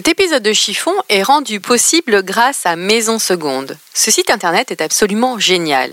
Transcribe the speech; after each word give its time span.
Cet 0.00 0.18
épisode 0.18 0.42
de 0.42 0.54
chiffon 0.54 0.94
est 1.10 1.22
rendu 1.22 1.60
possible 1.60 2.22
grâce 2.22 2.64
à 2.64 2.74
Maison 2.74 3.18
Seconde. 3.18 3.76
Ce 3.92 4.10
site 4.10 4.30
internet 4.30 4.70
est 4.70 4.80
absolument 4.80 5.38
génial. 5.38 5.92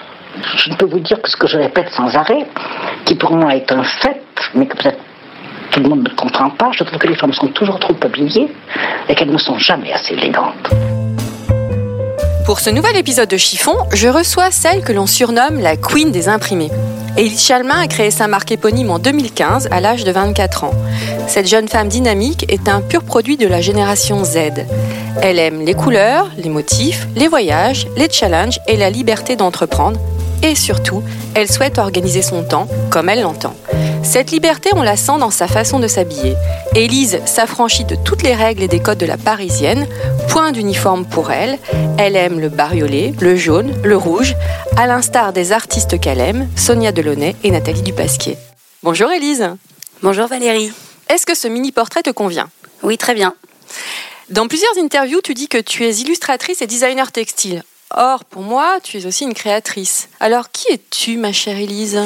je 0.57 0.69
ne 0.69 0.75
peux 0.75 0.85
vous 0.85 0.99
dire 0.99 1.21
que 1.21 1.29
ce 1.29 1.37
que 1.37 1.47
je 1.47 1.57
répète 1.57 1.89
sans 1.91 2.15
arrêt, 2.15 2.45
qui 3.05 3.15
pour 3.15 3.31
moi 3.33 3.55
est 3.55 3.71
un 3.71 3.83
fait, 3.83 4.21
mais 4.55 4.65
que 4.67 4.77
peut-être 4.77 4.99
tout 5.71 5.79
le 5.79 5.89
monde 5.89 6.03
ne 6.03 6.15
comprend 6.15 6.49
pas, 6.49 6.71
je 6.73 6.83
trouve 6.83 6.99
que 6.99 7.07
les 7.07 7.15
femmes 7.15 7.33
sont 7.33 7.47
toujours 7.47 7.79
trop 7.79 7.95
habillées 8.01 8.49
et 9.07 9.15
qu'elles 9.15 9.31
ne 9.31 9.37
sont 9.37 9.57
jamais 9.57 9.93
assez 9.93 10.13
élégantes. 10.13 10.69
Pour 12.45 12.59
ce 12.59 12.69
nouvel 12.69 12.97
épisode 12.97 13.29
de 13.29 13.37
Chiffon, 13.37 13.75
je 13.93 14.07
reçois 14.09 14.51
celle 14.51 14.83
que 14.83 14.91
l'on 14.91 15.05
surnomme 15.05 15.59
la 15.59 15.77
Queen 15.77 16.11
des 16.11 16.27
imprimés. 16.27 16.71
Élise 17.15 17.45
Chalmin 17.45 17.79
a 17.79 17.87
créé 17.87 18.11
sa 18.11 18.27
marque 18.27 18.51
éponyme 18.51 18.89
en 18.89 18.99
2015 18.99 19.69
à 19.71 19.79
l'âge 19.79 20.03
de 20.03 20.11
24 20.11 20.65
ans. 20.65 20.73
Cette 21.27 21.47
jeune 21.47 21.67
femme 21.67 21.87
dynamique 21.87 22.45
est 22.51 22.67
un 22.67 22.81
pur 22.81 23.03
produit 23.03 23.37
de 23.37 23.47
la 23.47 23.61
génération 23.61 24.23
Z. 24.23 24.65
Elle 25.21 25.39
aime 25.39 25.61
les 25.61 25.73
couleurs, 25.73 26.29
les 26.37 26.49
motifs, 26.49 27.07
les 27.15 27.27
voyages, 27.27 27.87
les 27.95 28.09
challenges 28.09 28.59
et 28.67 28.75
la 28.75 28.89
liberté 28.89 29.35
d'entreprendre. 29.35 29.99
Et 30.43 30.55
surtout, 30.55 31.03
elle 31.35 31.51
souhaite 31.51 31.77
organiser 31.77 32.21
son 32.21 32.43
temps 32.43 32.67
comme 32.89 33.09
elle 33.09 33.21
l'entend. 33.21 33.55
Cette 34.03 34.31
liberté, 34.31 34.71
on 34.73 34.81
la 34.81 34.97
sent 34.97 35.19
dans 35.19 35.29
sa 35.29 35.47
façon 35.47 35.79
de 35.79 35.87
s'habiller. 35.87 36.35
Élise 36.75 37.21
s'affranchit 37.25 37.85
de 37.85 37.95
toutes 37.95 38.23
les 38.23 38.33
règles 38.33 38.63
et 38.63 38.67
des 38.67 38.79
codes 38.79 38.97
de 38.97 39.05
la 39.05 39.17
parisienne. 39.17 39.87
Point 40.27 40.51
d'uniforme 40.51 41.05
pour 41.05 41.31
elle. 41.31 41.59
Elle 41.97 42.15
aime 42.15 42.39
le 42.39 42.49
bariolé, 42.49 43.13
le 43.19 43.35
jaune, 43.35 43.73
le 43.83 43.95
rouge, 43.95 44.35
à 44.77 44.87
l'instar 44.87 45.33
des 45.33 45.51
artistes 45.51 45.99
qu'elle 45.99 46.19
aime, 46.19 46.49
Sonia 46.55 46.91
Delaunay 46.91 47.35
et 47.43 47.51
Nathalie 47.51 47.83
Dupasquier. 47.83 48.37
Bonjour 48.81 49.11
Élise. 49.11 49.49
Bonjour 50.01 50.27
Valérie. 50.27 50.71
Est-ce 51.09 51.27
que 51.27 51.35
ce 51.35 51.47
mini-portrait 51.47 52.01
te 52.01 52.09
convient? 52.09 52.49
Oui, 52.81 52.97
très 52.97 53.13
bien. 53.13 53.35
Dans 54.29 54.47
plusieurs 54.47 54.77
interviews, 54.79 55.21
tu 55.21 55.35
dis 55.35 55.47
que 55.47 55.59
tu 55.59 55.85
es 55.85 55.93
illustratrice 55.93 56.61
et 56.61 56.67
designer 56.67 57.11
textile. 57.11 57.63
Or, 57.95 58.25
pour 58.25 58.41
moi, 58.41 58.79
tu 58.83 58.97
es 58.97 59.05
aussi 59.05 59.23
une 59.23 59.33
créatrice. 59.33 60.09
Alors, 60.19 60.51
qui 60.51 60.71
es-tu, 60.71 61.17
ma 61.17 61.33
chère 61.33 61.57
Élise? 61.57 61.99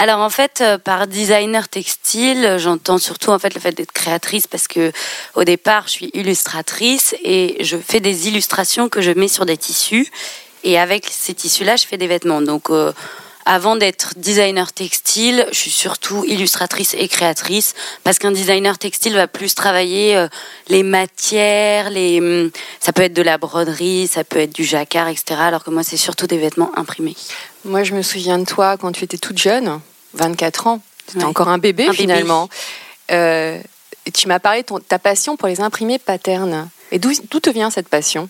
Alors 0.00 0.20
en 0.20 0.30
fait, 0.30 0.60
euh, 0.60 0.78
par 0.78 1.08
designer 1.08 1.68
textile, 1.68 2.54
j'entends 2.58 2.98
surtout 2.98 3.30
en 3.30 3.40
fait 3.40 3.52
le 3.52 3.60
fait 3.60 3.72
d'être 3.72 3.90
créatrice 3.90 4.46
parce 4.46 4.68
que 4.68 4.92
au 5.34 5.42
départ, 5.42 5.84
je 5.86 5.90
suis 5.90 6.10
illustratrice 6.14 7.16
et 7.24 7.56
je 7.64 7.76
fais 7.76 7.98
des 7.98 8.28
illustrations 8.28 8.88
que 8.88 9.00
je 9.00 9.10
mets 9.10 9.26
sur 9.26 9.44
des 9.44 9.56
tissus 9.56 10.08
et 10.62 10.78
avec 10.78 11.04
ces 11.10 11.34
tissus-là, 11.34 11.74
je 11.74 11.84
fais 11.84 11.96
des 11.96 12.06
vêtements. 12.06 12.40
Donc 12.40 12.70
euh, 12.70 12.92
avant 13.48 13.76
d'être 13.76 14.12
designer 14.18 14.74
textile, 14.74 15.46
je 15.52 15.56
suis 15.56 15.70
surtout 15.70 16.22
illustratrice 16.26 16.94
et 16.98 17.08
créatrice 17.08 17.72
parce 18.04 18.18
qu'un 18.18 18.30
designer 18.30 18.76
textile 18.76 19.14
va 19.14 19.26
plus 19.26 19.54
travailler 19.54 20.14
euh, 20.16 20.28
les 20.68 20.82
matières, 20.82 21.88
les 21.88 22.20
hum, 22.20 22.50
ça 22.78 22.92
peut 22.92 23.00
être 23.00 23.14
de 23.14 23.22
la 23.22 23.38
broderie, 23.38 24.06
ça 24.06 24.22
peut 24.22 24.38
être 24.38 24.54
du 24.54 24.64
jacquard, 24.64 25.08
etc. 25.08 25.40
Alors 25.40 25.64
que 25.64 25.70
moi, 25.70 25.82
c'est 25.82 25.96
surtout 25.96 26.26
des 26.26 26.36
vêtements 26.36 26.78
imprimés. 26.78 27.16
Moi, 27.64 27.84
je 27.84 27.94
me 27.94 28.02
souviens 28.02 28.38
de 28.38 28.44
toi 28.44 28.76
quand 28.76 28.92
tu 28.92 29.04
étais 29.04 29.16
toute 29.16 29.38
jeune, 29.38 29.80
24 30.12 30.66
ans. 30.66 30.82
Tu 31.06 31.16
étais 31.16 31.24
encore 31.24 31.48
un 31.48 31.58
bébé 31.58 31.88
finalement. 31.94 32.50
Euh, 33.10 33.58
tu 34.12 34.28
m'as 34.28 34.40
parlé 34.40 34.62
de 34.62 34.78
ta 34.80 34.98
passion 34.98 35.38
pour 35.38 35.48
les 35.48 35.62
imprimés 35.62 35.98
paternes. 35.98 36.68
Et 36.90 36.98
d'où 36.98 37.12
te 37.12 37.50
vient 37.50 37.70
cette 37.70 37.88
passion? 37.88 38.28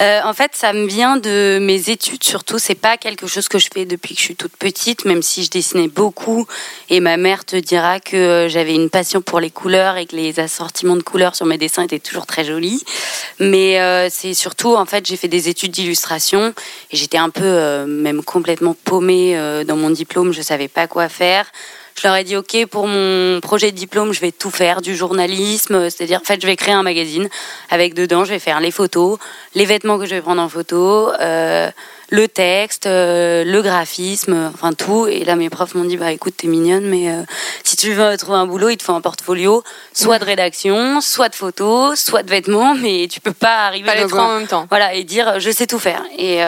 Euh, 0.00 0.20
En 0.24 0.32
fait, 0.32 0.52
ça 0.54 0.72
me 0.72 0.86
vient 0.86 1.16
de 1.16 1.58
mes 1.60 1.90
études 1.90 2.24
surtout. 2.24 2.58
C'est 2.58 2.74
pas 2.74 2.96
quelque 2.96 3.26
chose 3.26 3.48
que 3.48 3.58
je 3.58 3.68
fais 3.72 3.84
depuis 3.84 4.14
que 4.14 4.20
je 4.20 4.24
suis 4.24 4.36
toute 4.36 4.56
petite, 4.56 5.04
même 5.04 5.22
si 5.22 5.44
je 5.44 5.50
dessinais 5.50 5.88
beaucoup. 5.88 6.46
Et 6.88 7.00
ma 7.00 7.16
mère 7.16 7.44
te 7.44 7.56
dira 7.56 8.00
que 8.00 8.16
euh, 8.16 8.48
j'avais 8.48 8.74
une 8.74 8.88
passion 8.88 9.20
pour 9.20 9.38
les 9.38 9.50
couleurs 9.50 9.96
et 9.98 10.06
que 10.06 10.16
les 10.16 10.40
assortiments 10.40 10.96
de 10.96 11.02
couleurs 11.02 11.34
sur 11.34 11.46
mes 11.46 11.58
dessins 11.58 11.82
étaient 11.82 11.98
toujours 11.98 12.26
très 12.26 12.44
jolis. 12.44 12.82
Mais 13.38 13.80
euh, 13.80 14.08
c'est 14.10 14.34
surtout, 14.34 14.74
en 14.74 14.86
fait, 14.86 15.06
j'ai 15.06 15.16
fait 15.16 15.28
des 15.28 15.48
études 15.48 15.72
d'illustration 15.72 16.54
et 16.90 16.96
j'étais 16.96 17.18
un 17.18 17.30
peu, 17.30 17.84
même 17.86 18.22
complètement 18.24 18.74
paumée 18.84 19.36
dans 19.66 19.76
mon 19.76 19.90
diplôme. 19.90 20.32
Je 20.32 20.42
savais 20.42 20.68
pas 20.68 20.86
quoi 20.86 21.08
faire. 21.08 21.46
Je 21.96 22.06
leur 22.06 22.16
ai 22.16 22.24
dit 22.24 22.36
ok 22.36 22.66
pour 22.66 22.86
mon 22.86 23.40
projet 23.40 23.72
de 23.72 23.76
diplôme, 23.76 24.12
je 24.12 24.20
vais 24.20 24.32
tout 24.32 24.50
faire 24.50 24.80
du 24.80 24.96
journalisme, 24.96 25.90
c'est-à-dire 25.90 26.20
en 26.20 26.24
fait 26.24 26.40
je 26.40 26.46
vais 26.46 26.56
créer 26.56 26.74
un 26.74 26.82
magazine 26.82 27.28
avec 27.68 27.94
dedans 27.94 28.24
je 28.24 28.30
vais 28.30 28.38
faire 28.38 28.60
les 28.60 28.70
photos, 28.70 29.18
les 29.54 29.64
vêtements 29.64 29.98
que 29.98 30.06
je 30.06 30.14
vais 30.14 30.20
prendre 30.20 30.40
en 30.40 30.48
photo, 30.48 31.12
euh, 31.20 31.70
le 32.08 32.28
texte, 32.28 32.86
euh, 32.86 33.44
le 33.44 33.62
graphisme, 33.62 34.50
enfin 34.52 34.72
tout. 34.72 35.06
Et 35.06 35.24
là 35.24 35.36
mes 35.36 35.50
profs 35.50 35.74
m'ont 35.74 35.84
dit 35.84 35.96
bah 35.96 36.10
écoute 36.10 36.34
t'es 36.38 36.48
mignonne 36.48 36.84
mais 36.84 37.10
euh, 37.10 37.22
si 37.64 37.76
tu 37.76 37.92
veux 37.92 38.16
trouver 38.16 38.38
un 38.38 38.46
boulot 38.46 38.70
il 38.70 38.76
te 38.76 38.82
faut 38.82 38.94
un 38.94 39.00
portfolio, 39.00 39.62
soit 39.92 40.18
de 40.18 40.24
rédaction, 40.24 41.00
soit 41.00 41.28
de 41.28 41.34
photos, 41.34 41.98
soit 41.98 42.22
de 42.22 42.30
vêtements, 42.30 42.74
mais 42.74 43.08
tu 43.10 43.20
peux 43.20 43.32
pas 43.32 43.66
arriver 43.66 43.86
pas 43.86 43.94
les 43.94 44.06
trois 44.06 44.22
en 44.22 44.38
même 44.38 44.48
temps. 44.48 44.66
Voilà 44.70 44.94
et 44.94 45.04
dire 45.04 45.38
je 45.38 45.50
sais 45.50 45.66
tout 45.66 45.78
faire 45.78 46.02
et 46.16 46.40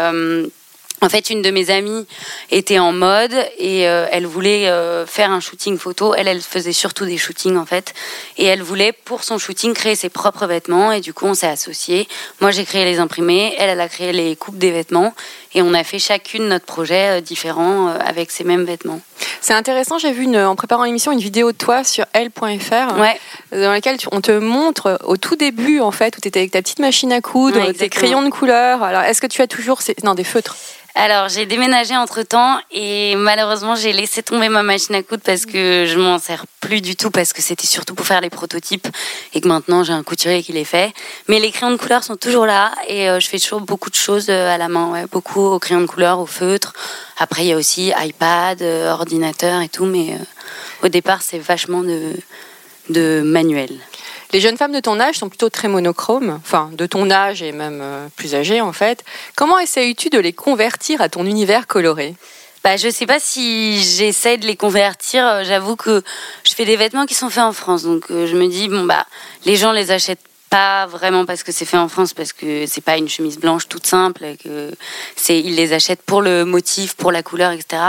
en 1.03 1.09
fait, 1.09 1.31
une 1.31 1.43
de 1.43 1.51
mes 1.51 1.71
amies 1.71 2.07
était 2.53 2.79
en 2.79 2.93
mode 2.93 3.35
et 3.59 3.89
euh, 3.89 4.07
elle 4.13 4.25
voulait 4.25 4.69
euh, 4.69 5.05
faire 5.05 5.33
un 5.33 5.41
shooting 5.41 5.77
photo. 5.77 6.15
Elle, 6.15 6.29
elle 6.29 6.41
faisait 6.41 6.73
surtout 6.73 7.05
des 7.05 7.19
shootings 7.19 7.57
en 7.57 7.67
fait. 7.67 7.93
Et 8.39 8.45
elle 8.45 8.63
voulait, 8.63 8.93
pour 8.93 9.25
son 9.25 9.37
shooting, 9.37 9.75
créer 9.75 9.97
ses 9.97 10.09
propres 10.09 10.47
vêtements. 10.47 10.93
Et 10.93 11.01
du 11.01 11.13
coup, 11.13 11.27
on 11.27 11.35
s'est 11.35 11.49
associés. 11.49 12.07
Moi, 12.41 12.53
j'ai 12.53 12.65
créé 12.65 12.85
les 12.85 13.01
imprimés. 13.01 13.55
Elle, 13.59 13.71
elle 13.71 13.81
a 13.81 13.89
créé 13.89 14.13
les 14.13 14.37
coupes 14.37 14.59
des 14.59 14.71
vêtements. 14.71 15.13
Et 15.55 15.61
on 15.61 15.75
a 15.75 15.83
fait 15.83 15.99
chacune 15.99 16.49
notre 16.49 16.67
projet 16.67 17.21
différent 17.21 17.89
avec 17.89 18.31
ces 18.31 18.45
mêmes 18.45 18.65
vêtements. 18.65 19.01
C'est 19.41 19.55
intéressant, 19.55 19.99
j'ai 19.99 20.13
vu 20.13 20.35
en 20.37 20.55
préparant 20.57 20.85
l'émission 20.85 21.13
une 21.13 21.19
vidéo 21.19 21.53
de 21.53 21.57
toi 21.57 21.85
sur 21.85 22.07
L.fr 22.13 22.97
ouais. 22.99 23.21
dans 23.51 23.73
laquelle 23.73 23.97
on 24.13 24.21
te 24.21 24.33
montre 24.33 24.99
au 25.05 25.17
tout 25.17 25.37
début 25.37 25.81
en 25.81 25.91
fait 25.91 26.17
où 26.17 26.21
tu 26.21 26.29
étais 26.29 26.41
avec 26.41 26.53
ta 26.53 26.63
petite 26.63 26.79
machine 26.79 27.13
à 27.13 27.21
coudre, 27.21 27.73
tes 27.73 27.89
crayons 27.89 28.23
de 28.23 28.31
couleur. 28.31 28.83
Alors 28.83 29.03
est-ce 29.03 29.21
que 29.21 29.27
tu 29.27 29.43
as 29.43 29.47
toujours 29.47 29.83
ces... 29.83 29.95
non 30.05 30.15
des 30.15 30.25
feutres? 30.25 30.57
Alors, 30.95 31.31
j'ai 31.31 31.47
déménagé 31.47 31.97
entre 31.97 32.23
temps 32.23 32.59
et 32.71 33.17
malheureusement, 33.17 33.75
j'ai 33.77 33.95
laissé 33.95 34.23
tomber 34.23 34.51
ma 34.51 34.63
machine 34.63 34.95
à 34.95 35.03
coudre 35.03 35.23
parce 35.25 35.47
que 35.47 35.87
je 35.89 35.99
m'en 35.99 36.19
sers 36.19 36.45
plus 36.61 36.83
du 36.83 36.97
tout 36.97 37.11
parce 37.11 37.33
que 37.33 37.41
c'était 37.41 37.67
surtout 37.67 37.95
pour 37.95 38.05
faire 38.05 38.21
les 38.21 38.29
prototypes 38.29 38.87
et 39.33 39.41
que 39.41 39.49
maintenant 39.49 39.85
j'ai 39.85 39.95
un 39.95 40.03
couturier 40.03 40.43
qui 40.43 40.53
les 40.53 40.67
fait. 40.67 40.93
Mais 41.29 41.41
les 41.41 41.51
crayons 41.51 41.73
de 41.73 41.79
couleur 41.79 42.05
sont 42.05 42.17
toujours 42.17 42.45
là 42.45 42.73
et 42.89 43.09
euh, 43.09 43.21
je 43.21 43.29
fais 43.29 43.39
toujours 43.39 43.63
beaucoup 43.63 43.89
de 43.89 43.95
choses 43.95 44.27
euh, 44.29 44.55
à 44.55 44.59
la 44.59 44.69
main, 44.69 45.07
beaucoup 45.11 45.41
au 45.41 45.59
crayon 45.59 45.81
de 45.81 45.87
couleur, 45.87 46.19
au 46.19 46.27
feutre. 46.27 46.75
Après, 47.19 47.43
il 47.43 47.49
y 47.49 47.53
a 47.53 47.57
aussi 47.57 47.93
iPad, 47.99 48.61
euh, 48.61 48.93
ordinateur 48.93 49.63
et 49.63 49.71
tout, 49.71 49.87
mais 49.87 50.19
au 50.83 50.89
départ, 50.89 51.23
c'est 51.23 51.39
vachement 51.39 51.83
de, 51.83 52.13
de 52.91 53.23
manuel. 53.25 53.71
Les 54.33 54.41
jeunes 54.41 54.57
femmes 54.57 54.73
de 54.73 54.81
ton 54.81 54.99
âge 54.99 55.17
sont 55.17 55.29
plutôt 55.29 55.51
très 55.51 55.69
monochromes, 55.69 56.41
enfin 56.43 56.71
de 56.73 56.87
ton 56.87 57.11
âge 57.11 57.43
et 57.43 57.53
même 57.53 57.81
euh, 57.83 58.09
plus 58.17 58.35
âgées 58.35 58.63
en 58.63 58.73
fait. 58.73 59.05
Comment 59.37 59.59
essayes-tu 59.59 60.09
de 60.09 60.19
les 60.19 60.33
convertir 60.33 61.03
à 61.03 61.11
ton 61.11 61.27
univers 61.27 61.67
coloré? 61.67 62.15
Bah, 62.65 62.79
je 62.79 62.89
sais 62.89 63.05
pas 63.05 63.21
si 63.21 63.83
j'essaie 63.83 64.39
de 64.39 64.47
les 64.47 64.57
convertir. 64.57 65.27
Euh, 65.27 65.45
j'avoue 65.45 65.77
que 65.77 66.03
je 66.45 66.55
fais 66.55 66.65
des 66.65 66.77
vêtements 66.77 67.05
qui 67.05 67.15
sont 67.15 67.29
faits 67.29 67.45
en 67.45 67.53
France, 67.53 67.83
donc 67.83 68.11
euh, 68.11 68.27
je 68.27 68.35
me 68.35 68.47
dis 68.47 68.69
bon 68.69 68.85
bah 68.85 69.05
les 69.45 69.57
gens 69.57 69.73
les 69.73 69.91
achètent 69.91 70.25
pas 70.53 70.87
vraiment 70.87 71.25
parce 71.25 71.43
que 71.43 71.51
c'est 71.51 71.65
fait 71.65 71.79
en 71.79 71.89
France, 71.89 72.13
parce 72.13 72.35
que 72.35 72.67
c'est 72.67 72.85
pas 72.85 72.99
une 72.99 73.09
chemise 73.09 73.39
blanche 73.39 73.69
toute 73.69 73.87
simple, 73.87 74.23
que 74.45 74.71
c'est 75.17 75.39
ils 75.39 75.57
les 75.57 75.73
achètent 75.73 76.03
pour 76.03 76.21
le 76.21 76.45
motif, 76.45 76.95
pour 76.95 77.11
la 77.11 77.23
couleur, 77.23 77.53
etc. 77.53 77.83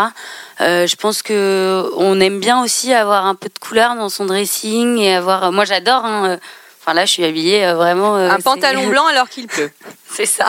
je 0.60 0.96
pense 0.96 1.22
que 1.22 1.92
on 1.98 2.20
aime 2.22 2.40
bien 2.40 2.64
aussi 2.64 2.94
avoir 2.94 3.26
un 3.26 3.36
peu 3.36 3.50
de 3.50 3.60
couleur 3.60 3.96
dans 3.96 4.08
son 4.08 4.26
dressing 4.26 4.98
et 4.98 5.14
avoir. 5.14 5.52
Moi, 5.52 5.66
j'adore. 5.66 6.06
Hein, 6.06 6.40
Enfin 6.84 6.94
là, 6.94 7.06
je 7.06 7.12
suis 7.12 7.24
habillée 7.24 7.66
euh, 7.66 7.76
vraiment. 7.76 8.18
Euh, 8.18 8.30
un 8.30 8.42
pantalon 8.42 8.88
blanc 8.90 9.06
alors 9.08 9.30
qu'il 9.30 9.48
pleut. 9.48 9.72
c'est 10.14 10.26
ça. 10.26 10.48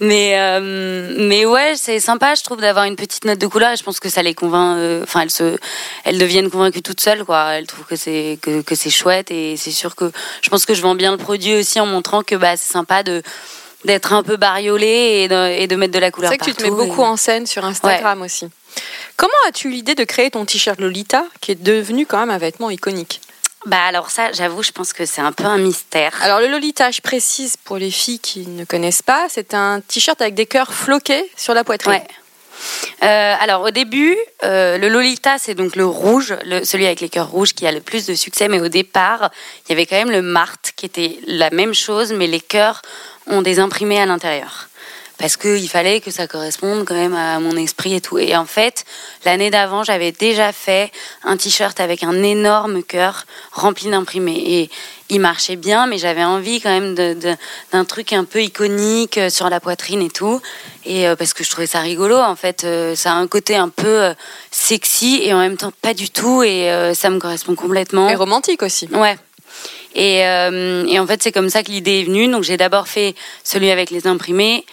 Mais 0.00 0.32
euh, 0.38 1.14
mais 1.18 1.44
ouais, 1.44 1.74
c'est 1.76 2.00
sympa, 2.00 2.34
je 2.34 2.42
trouve, 2.42 2.62
d'avoir 2.62 2.86
une 2.86 2.96
petite 2.96 3.26
note 3.26 3.38
de 3.38 3.46
couleur. 3.46 3.72
Et 3.72 3.76
je 3.76 3.82
pense 3.82 4.00
que 4.00 4.08
ça 4.08 4.22
les 4.22 4.32
convainc. 4.32 5.02
Enfin, 5.02 5.20
elles 5.20 5.30
se, 5.30 5.58
elles 6.04 6.16
deviennent 6.16 6.48
convaincues 6.48 6.80
toutes 6.80 7.02
seules, 7.02 7.26
quoi. 7.26 7.52
Elles 7.52 7.66
trouvent 7.66 7.84
que 7.84 7.96
c'est 7.96 8.38
que, 8.40 8.62
que 8.62 8.74
c'est 8.74 8.88
chouette 8.88 9.30
et 9.30 9.58
c'est 9.58 9.70
sûr 9.70 9.94
que 9.94 10.10
je 10.40 10.48
pense 10.48 10.64
que 10.64 10.72
je 10.72 10.80
vends 10.80 10.94
bien 10.94 11.10
le 11.10 11.18
produit 11.18 11.54
aussi 11.54 11.78
en 11.78 11.86
montrant 11.86 12.22
que 12.22 12.36
bah 12.36 12.56
c'est 12.56 12.72
sympa 12.72 13.02
de 13.02 13.22
d'être 13.84 14.14
un 14.14 14.22
peu 14.22 14.36
bariolé 14.36 14.86
et 15.24 15.28
de, 15.28 15.60
et 15.60 15.66
de 15.66 15.76
mettre 15.76 15.92
de 15.92 15.98
la 15.98 16.10
couleur. 16.10 16.32
C'est 16.32 16.38
que 16.38 16.44
tu 16.44 16.54
te 16.54 16.62
mets 16.62 16.70
beaucoup 16.70 17.02
en 17.02 17.18
scène 17.18 17.46
sur 17.46 17.64
Instagram 17.64 18.22
aussi. 18.22 18.48
Comment 19.16 19.32
as-tu 19.48 19.68
eu 19.68 19.72
l'idée 19.72 19.94
de 19.94 20.04
créer 20.04 20.30
ton 20.30 20.44
t-shirt 20.44 20.80
Lolita, 20.80 21.24
qui 21.40 21.52
est 21.52 21.62
devenu 21.62 22.06
quand 22.06 22.18
même 22.18 22.30
un 22.30 22.38
vêtement 22.38 22.70
iconique 22.70 23.20
bah 23.66 23.82
alors 23.84 24.10
ça, 24.10 24.30
j'avoue, 24.30 24.62
je 24.62 24.70
pense 24.70 24.92
que 24.92 25.04
c'est 25.04 25.20
un 25.20 25.32
peu 25.32 25.44
un 25.44 25.58
mystère. 25.58 26.12
Alors 26.22 26.38
le 26.38 26.46
Lolita, 26.46 26.92
je 26.92 27.00
précise 27.00 27.56
pour 27.56 27.78
les 27.78 27.90
filles 27.90 28.20
qui 28.20 28.46
ne 28.46 28.64
connaissent 28.64 29.02
pas, 29.02 29.26
c'est 29.28 29.54
un 29.54 29.80
t-shirt 29.80 30.22
avec 30.22 30.34
des 30.34 30.46
cœurs 30.46 30.72
floqués 30.72 31.28
sur 31.36 31.52
la 31.52 31.64
poitrine. 31.64 31.94
Ouais. 31.94 32.06
Euh, 33.02 33.34
alors 33.40 33.62
au 33.62 33.70
début, 33.70 34.16
euh, 34.44 34.78
le 34.78 34.88
Lolita, 34.88 35.38
c'est 35.38 35.54
donc 35.54 35.74
le 35.74 35.84
rouge, 35.84 36.36
le, 36.44 36.64
celui 36.64 36.86
avec 36.86 37.00
les 37.00 37.08
cœurs 37.08 37.28
rouges 37.28 37.54
qui 37.54 37.66
a 37.66 37.72
le 37.72 37.80
plus 37.80 38.06
de 38.06 38.14
succès. 38.14 38.46
Mais 38.46 38.60
au 38.60 38.68
départ, 38.68 39.30
il 39.66 39.70
y 39.70 39.72
avait 39.72 39.84
quand 39.84 39.96
même 39.96 40.12
le 40.12 40.22
Marthe 40.22 40.72
qui 40.76 40.86
était 40.86 41.18
la 41.26 41.50
même 41.50 41.74
chose, 41.74 42.12
mais 42.12 42.28
les 42.28 42.40
cœurs 42.40 42.82
ont 43.26 43.42
des 43.42 43.58
imprimés 43.58 44.00
à 44.00 44.06
l'intérieur 44.06 44.65
parce 45.18 45.36
qu'il 45.36 45.68
fallait 45.68 46.00
que 46.00 46.10
ça 46.10 46.26
corresponde 46.26 46.84
quand 46.84 46.94
même 46.94 47.14
à 47.14 47.38
mon 47.40 47.56
esprit 47.56 47.94
et 47.94 48.00
tout. 48.00 48.18
Et 48.18 48.36
en 48.36 48.44
fait, 48.44 48.84
l'année 49.24 49.50
d'avant, 49.50 49.82
j'avais 49.82 50.12
déjà 50.12 50.52
fait 50.52 50.92
un 51.24 51.36
t-shirt 51.36 51.80
avec 51.80 52.02
un 52.02 52.22
énorme 52.22 52.82
cœur 52.82 53.24
rempli 53.52 53.88
d'imprimés. 53.88 54.42
Et 54.46 54.70
il 55.08 55.20
marchait 55.20 55.56
bien, 55.56 55.86
mais 55.86 55.98
j'avais 55.98 56.24
envie 56.24 56.60
quand 56.60 56.68
même 56.68 56.94
d'un 56.94 57.84
truc 57.84 58.12
un 58.12 58.24
peu 58.24 58.42
iconique 58.42 59.18
euh, 59.18 59.30
sur 59.30 59.48
la 59.48 59.60
poitrine 59.60 60.02
et 60.02 60.10
tout. 60.10 60.40
Et 60.84 61.08
euh, 61.08 61.16
parce 61.16 61.32
que 61.32 61.44
je 61.44 61.50
trouvais 61.50 61.66
ça 61.66 61.80
rigolo, 61.80 62.16
en 62.16 62.36
fait, 62.36 62.64
euh, 62.64 62.94
ça 62.94 63.12
a 63.12 63.14
un 63.14 63.26
côté 63.26 63.56
un 63.56 63.68
peu 63.68 64.12
sexy 64.50 65.20
et 65.22 65.32
en 65.32 65.38
même 65.38 65.56
temps 65.56 65.72
pas 65.80 65.94
du 65.94 66.10
tout. 66.10 66.42
Et 66.42 66.70
ça 66.94 67.08
me 67.08 67.18
correspond 67.18 67.54
complètement. 67.54 68.10
Et 68.10 68.14
romantique 68.14 68.62
aussi. 68.62 68.86
Ouais. 68.92 69.16
Et, 69.94 70.18
et 70.18 70.98
en 70.98 71.06
fait, 71.06 71.22
c'est 71.22 71.32
comme 71.32 71.48
ça 71.48 71.62
que 71.62 71.70
l'idée 71.70 72.00
est 72.00 72.04
venue. 72.04 72.28
Donc 72.28 72.42
j'ai 72.42 72.58
d'abord 72.58 72.86
fait 72.86 73.14
celui 73.44 73.70
avec 73.70 73.90
les 73.90 74.06
imprimés 74.06 74.66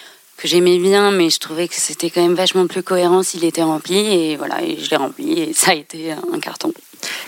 que 0.43 0.49
j'aimais 0.49 0.77
bien, 0.77 1.11
mais 1.11 1.29
je 1.29 1.39
trouvais 1.39 1.69
que 1.69 1.75
c'était 1.75 2.09
quand 2.09 2.21
même 2.21 2.33
vachement 2.35 2.67
plus 2.67 2.83
cohérent 2.83 3.23
s'il 3.23 3.45
était 3.45 3.63
rempli. 3.63 3.97
Et 3.97 4.35
voilà, 4.35 4.61
et 4.61 4.77
je 4.77 4.89
l'ai 4.89 4.97
rempli 4.97 5.39
et 5.39 5.53
ça 5.53 5.71
a 5.71 5.73
été 5.73 6.11
un 6.11 6.39
carton. 6.41 6.73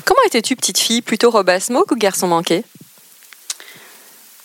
Comment 0.03 0.19
étais-tu 0.27 0.57
petite 0.57 0.77
fille? 0.77 1.01
Plutôt 1.01 1.31
robe 1.31 1.57
smoke 1.57 1.93
ou 1.93 1.95
garçon 1.95 2.27
manqué? 2.27 2.65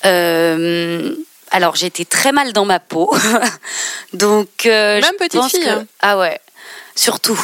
Euh, 0.05 1.13
Alors 1.51 1.75
j'étais 1.75 2.05
très 2.05 2.31
mal 2.31 2.53
dans 2.53 2.65
ma 2.65 2.79
peau. 2.79 3.13
Donc, 4.13 4.67
euh, 4.67 5.01
Même 5.01 5.17
petite 5.19 5.43
fille 5.47 5.69
hein. 5.69 5.85
Ah 5.99 6.17
ouais, 6.17 6.41
surtout. 6.95 7.41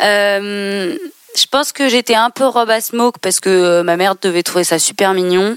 Euh, 0.00 0.96
je 1.36 1.46
pense 1.46 1.72
que 1.72 1.88
j'étais 1.88 2.14
un 2.14 2.30
peu 2.30 2.46
robe 2.46 2.70
à 2.70 2.80
smoke 2.80 3.18
parce 3.20 3.40
que 3.40 3.48
euh, 3.48 3.82
ma 3.82 3.96
mère 3.96 4.14
devait 4.20 4.42
trouver 4.42 4.64
ça 4.64 4.78
super 4.78 5.14
mignon. 5.14 5.56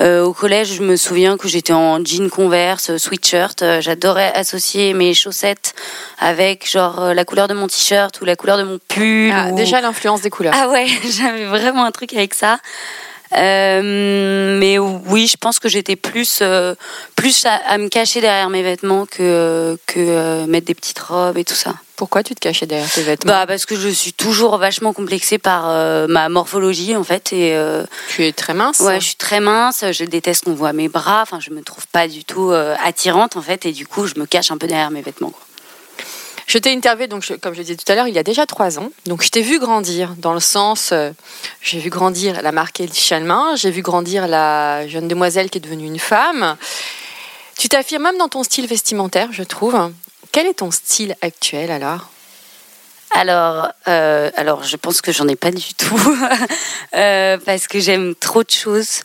Euh, 0.00 0.22
au 0.22 0.32
collège, 0.32 0.74
je 0.74 0.82
me 0.82 0.96
souviens 0.96 1.36
que 1.36 1.48
j'étais 1.48 1.72
en 1.72 2.02
jean 2.04 2.30
converse, 2.30 2.90
euh, 2.90 2.98
sweatshirt. 2.98 3.62
J'adorais 3.80 4.32
associer 4.34 4.94
mes 4.94 5.14
chaussettes 5.14 5.74
avec 6.18 6.70
genre 6.70 7.14
la 7.14 7.24
couleur 7.24 7.48
de 7.48 7.54
mon 7.54 7.66
t-shirt 7.66 8.20
ou 8.20 8.24
la 8.24 8.36
couleur 8.36 8.58
de 8.58 8.62
mon 8.62 8.78
pull. 8.88 9.32
Ah, 9.34 9.52
Déjà 9.52 9.80
l'influence 9.80 10.22
des 10.22 10.30
couleurs. 10.30 10.54
Ah 10.56 10.68
ouais, 10.68 10.86
j'avais 11.10 11.44
vraiment 11.44 11.84
un 11.84 11.90
truc 11.90 12.12
avec 12.14 12.34
ça. 12.34 12.58
Euh, 13.36 14.58
mais 14.58 14.78
oui, 14.78 15.26
je 15.26 15.36
pense 15.36 15.58
que 15.58 15.68
j'étais 15.68 15.96
plus 15.96 16.42
plus 17.16 17.46
à, 17.46 17.78
me 17.78 17.88
cacher 17.88 18.20
derrière 18.20 18.50
mes 18.50 18.62
vêtements 18.62 19.06
que 19.06 19.78
que 19.86 20.46
mettre 20.46 20.66
des 20.66 20.74
petites 20.74 20.98
robes 20.98 21.38
et 21.38 21.44
tout 21.44 21.54
ça. 21.54 21.74
Pourquoi 22.00 22.22
tu 22.22 22.34
te 22.34 22.40
cachais 22.40 22.64
derrière 22.64 22.90
tes 22.90 23.02
vêtements? 23.02 23.30
Bah 23.30 23.44
parce 23.46 23.66
que 23.66 23.76
je 23.76 23.90
suis 23.90 24.14
toujours 24.14 24.56
vachement 24.56 24.94
complexée 24.94 25.36
par 25.36 25.68
euh, 25.68 26.06
ma 26.08 26.30
morphologie 26.30 26.96
en 26.96 27.04
fait 27.04 27.30
et 27.34 27.54
euh, 27.54 27.84
tu 28.08 28.24
es 28.24 28.32
très 28.32 28.54
mince. 28.54 28.80
Ouais, 28.80 28.98
je 29.00 29.04
suis 29.04 29.16
très 29.16 29.38
mince. 29.38 29.84
Je 29.92 30.04
déteste 30.06 30.44
qu'on 30.44 30.54
voit 30.54 30.72
mes 30.72 30.88
bras. 30.88 31.20
Enfin, 31.20 31.40
je 31.40 31.50
me 31.50 31.60
trouve 31.60 31.86
pas 31.88 32.08
du 32.08 32.24
tout 32.24 32.52
euh, 32.52 32.74
attirante 32.82 33.36
en 33.36 33.42
fait 33.42 33.66
et 33.66 33.72
du 33.72 33.86
coup, 33.86 34.06
je 34.06 34.14
me 34.18 34.24
cache 34.24 34.50
un 34.50 34.56
peu 34.56 34.66
derrière 34.66 34.90
mes 34.90 35.02
vêtements. 35.02 35.34
Je 36.50 36.58
t'ai 36.58 36.72
interviewé, 36.72 37.06
donc 37.06 37.24
comme 37.40 37.54
je 37.54 37.62
disais 37.62 37.76
tout 37.76 37.84
à 37.92 37.94
l'heure, 37.94 38.08
il 38.08 38.14
y 38.14 38.18
a 38.18 38.24
déjà 38.24 38.44
trois 38.44 38.80
ans. 38.80 38.90
Donc 39.06 39.22
je 39.22 39.28
t'ai 39.28 39.40
vu 39.40 39.60
grandir 39.60 40.16
dans 40.18 40.34
le 40.34 40.40
sens, 40.40 40.92
j'ai 41.62 41.78
vu 41.78 41.90
grandir 41.90 42.42
la 42.42 42.50
marque 42.50 42.80
Elie 42.80 42.92
Chalmin, 42.92 43.54
j'ai 43.54 43.70
vu 43.70 43.82
grandir 43.82 44.26
la 44.26 44.88
jeune 44.88 45.06
demoiselle 45.06 45.48
qui 45.48 45.58
est 45.58 45.60
devenue 45.60 45.86
une 45.86 46.00
femme. 46.00 46.56
Tu 47.56 47.68
t'affirmes 47.68 48.02
même 48.02 48.18
dans 48.18 48.26
ton 48.26 48.42
style 48.42 48.66
vestimentaire, 48.66 49.28
je 49.30 49.44
trouve. 49.44 49.92
Quel 50.32 50.48
est 50.48 50.54
ton 50.54 50.72
style 50.72 51.14
actuel 51.22 51.70
alors? 51.70 52.10
Alors, 53.12 53.68
euh, 53.88 54.30
alors, 54.36 54.62
je 54.62 54.76
pense 54.76 55.00
que 55.00 55.12
j'en 55.12 55.26
ai 55.26 55.36
pas 55.36 55.50
du 55.50 55.74
tout 55.74 56.16
euh, 56.96 57.38
parce 57.44 57.66
que 57.66 57.80
j'aime 57.80 58.14
trop 58.14 58.44
de 58.44 58.50
choses. 58.50 59.00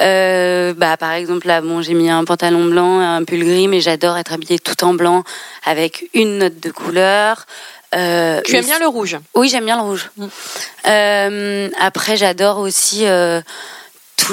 Euh, 0.00 0.74
bah, 0.74 0.96
par 0.96 1.12
exemple, 1.12 1.46
là, 1.46 1.60
bon, 1.60 1.82
j'ai 1.82 1.94
mis 1.94 2.08
un 2.08 2.24
pantalon 2.24 2.64
blanc, 2.66 3.00
un 3.00 3.24
pull 3.24 3.44
gris, 3.44 3.68
mais 3.68 3.80
j'adore 3.80 4.16
être 4.16 4.32
habillée 4.32 4.58
tout 4.58 4.84
en 4.84 4.94
blanc 4.94 5.24
avec 5.64 6.08
une 6.14 6.38
note 6.38 6.60
de 6.60 6.70
couleur. 6.70 7.46
tu 7.92 7.98
aimes 7.98 8.64
bien 8.64 8.78
le 8.78 8.86
rouge? 8.86 9.18
Oui, 9.34 9.48
j'aime 9.48 9.64
bien 9.64 9.76
le 9.76 9.82
rouge. 9.82 10.10
Mm. 10.16 11.74
après, 11.80 12.16
j'adore 12.16 12.58
aussi 12.58 13.06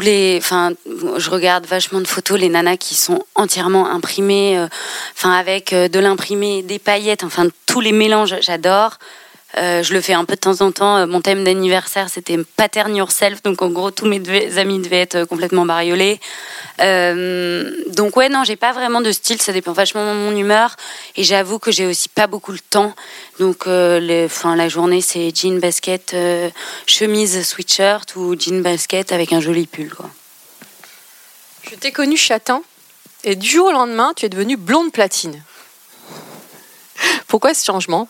les, 0.01 0.41
je 0.41 1.29
regarde 1.29 1.65
vachement 1.65 2.01
de 2.01 2.07
photos, 2.07 2.39
les 2.39 2.49
nanas 2.49 2.77
qui 2.77 2.95
sont 2.95 3.23
entièrement 3.35 3.89
imprimées, 3.89 4.57
euh, 4.57 4.67
enfin, 5.15 5.31
avec 5.31 5.73
euh, 5.73 5.87
de 5.87 5.99
l'imprimé, 5.99 6.63
des 6.63 6.79
paillettes, 6.79 7.23
enfin, 7.23 7.47
tous 7.65 7.81
les 7.81 7.91
mélanges, 7.91 8.35
j'adore. 8.41 8.97
Euh, 9.57 9.83
je 9.83 9.93
le 9.93 10.01
fais 10.01 10.13
un 10.13 10.25
peu 10.25 10.35
de 10.35 10.39
temps 10.39 10.62
en 10.62 10.71
temps. 10.71 11.07
Mon 11.07 11.21
thème 11.21 11.43
d'anniversaire, 11.43 12.09
c'était 12.09 12.38
Pattern 12.57 12.93
Yourself. 12.95 13.41
Donc, 13.43 13.62
en 13.62 13.69
gros, 13.69 13.91
tous 13.91 14.05
mes 14.05 14.21
amis 14.57 14.79
devaient 14.79 15.01
être 15.01 15.24
complètement 15.25 15.65
bariolés. 15.65 16.19
Euh, 16.81 17.71
donc, 17.88 18.17
ouais, 18.17 18.27
non, 18.27 18.43
j'ai 18.43 18.57
pas 18.57 18.74
vraiment 18.74 19.01
de 19.01 19.12
style. 19.12 19.41
Ça 19.41 19.53
dépend 19.53 19.71
vachement 19.71 20.05
de 20.13 20.17
mon 20.17 20.35
humeur. 20.35 20.75
Et 21.15 21.24
j'avoue 21.24 21.59
que 21.59 21.71
j'ai 21.71 21.85
aussi 21.85 22.09
pas 22.09 22.27
beaucoup 22.27 22.51
le 22.51 22.59
temps. 22.59 22.93
Donc, 23.39 23.67
euh, 23.67 24.27
la 24.43 24.69
journée, 24.69 25.01
c'est 25.01 25.31
jean, 25.33 25.59
basket, 25.59 26.15
chemise, 26.85 27.47
sweatshirt 27.47 28.15
ou 28.15 28.35
jean, 28.38 28.62
basket 28.62 29.13
avec 29.13 29.31
un 29.31 29.39
joli 29.39 29.67
pull. 29.67 29.91
Je 31.69 31.75
t'ai 31.75 31.91
connu 31.91 32.17
châtain. 32.17 32.62
Et 33.24 33.35
du 33.35 33.50
jour 33.50 33.67
au 33.67 33.71
lendemain, 33.71 34.13
tu 34.15 34.25
es 34.25 34.29
devenue 34.29 34.57
blonde 34.57 34.91
platine. 34.91 35.41
Pourquoi 37.27 37.53
ce 37.53 37.65
changement? 37.65 38.07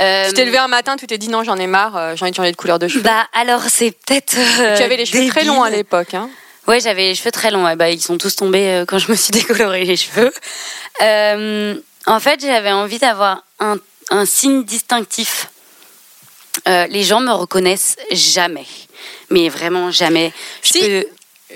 Euh, 0.00 0.28
tu 0.28 0.34
t'es 0.34 0.44
levé 0.44 0.58
un 0.58 0.68
matin, 0.68 0.96
tu 0.96 1.06
t'es 1.06 1.18
dit 1.18 1.28
non, 1.28 1.44
j'en 1.44 1.56
ai 1.56 1.66
marre, 1.66 1.96
euh, 1.96 2.16
j'ai 2.16 2.22
envie 2.24 2.30
de 2.32 2.36
changer 2.36 2.52
de 2.52 2.56
couleur 2.56 2.78
de 2.78 2.88
cheveux. 2.88 3.02
Bah 3.02 3.26
alors 3.34 3.62
c'est 3.68 3.90
peut-être. 3.92 4.34
Euh, 4.60 4.76
tu 4.76 4.82
avais 4.82 4.96
les 4.96 5.06
cheveux 5.06 5.26
très 5.28 5.44
longs 5.44 5.62
à 5.62 5.70
l'époque, 5.70 6.14
hein 6.14 6.28
Ouais, 6.66 6.78
j'avais 6.80 7.06
les 7.06 7.14
cheveux 7.14 7.32
très 7.32 7.50
longs. 7.50 7.74
bah, 7.76 7.90
ils 7.90 8.00
sont 8.00 8.16
tous 8.18 8.36
tombés 8.36 8.84
quand 8.86 8.98
je 8.98 9.10
me 9.10 9.16
suis 9.16 9.30
décoloré 9.32 9.84
les 9.84 9.96
cheveux. 9.96 10.32
En 12.06 12.18
fait, 12.20 12.40
j'avais 12.40 12.72
envie 12.72 12.98
d'avoir 12.98 13.44
un, 13.60 13.76
un 14.10 14.24
signe 14.24 14.64
distinctif. 14.64 15.48
Euh, 16.68 16.86
les 16.88 17.02
gens 17.04 17.20
me 17.20 17.30
reconnaissent 17.32 17.96
jamais, 18.10 18.66
mais 19.30 19.48
vraiment 19.48 19.90
jamais. 19.90 20.32
Je 20.62 20.72
Si. 20.72 20.80
peux- 20.80 21.06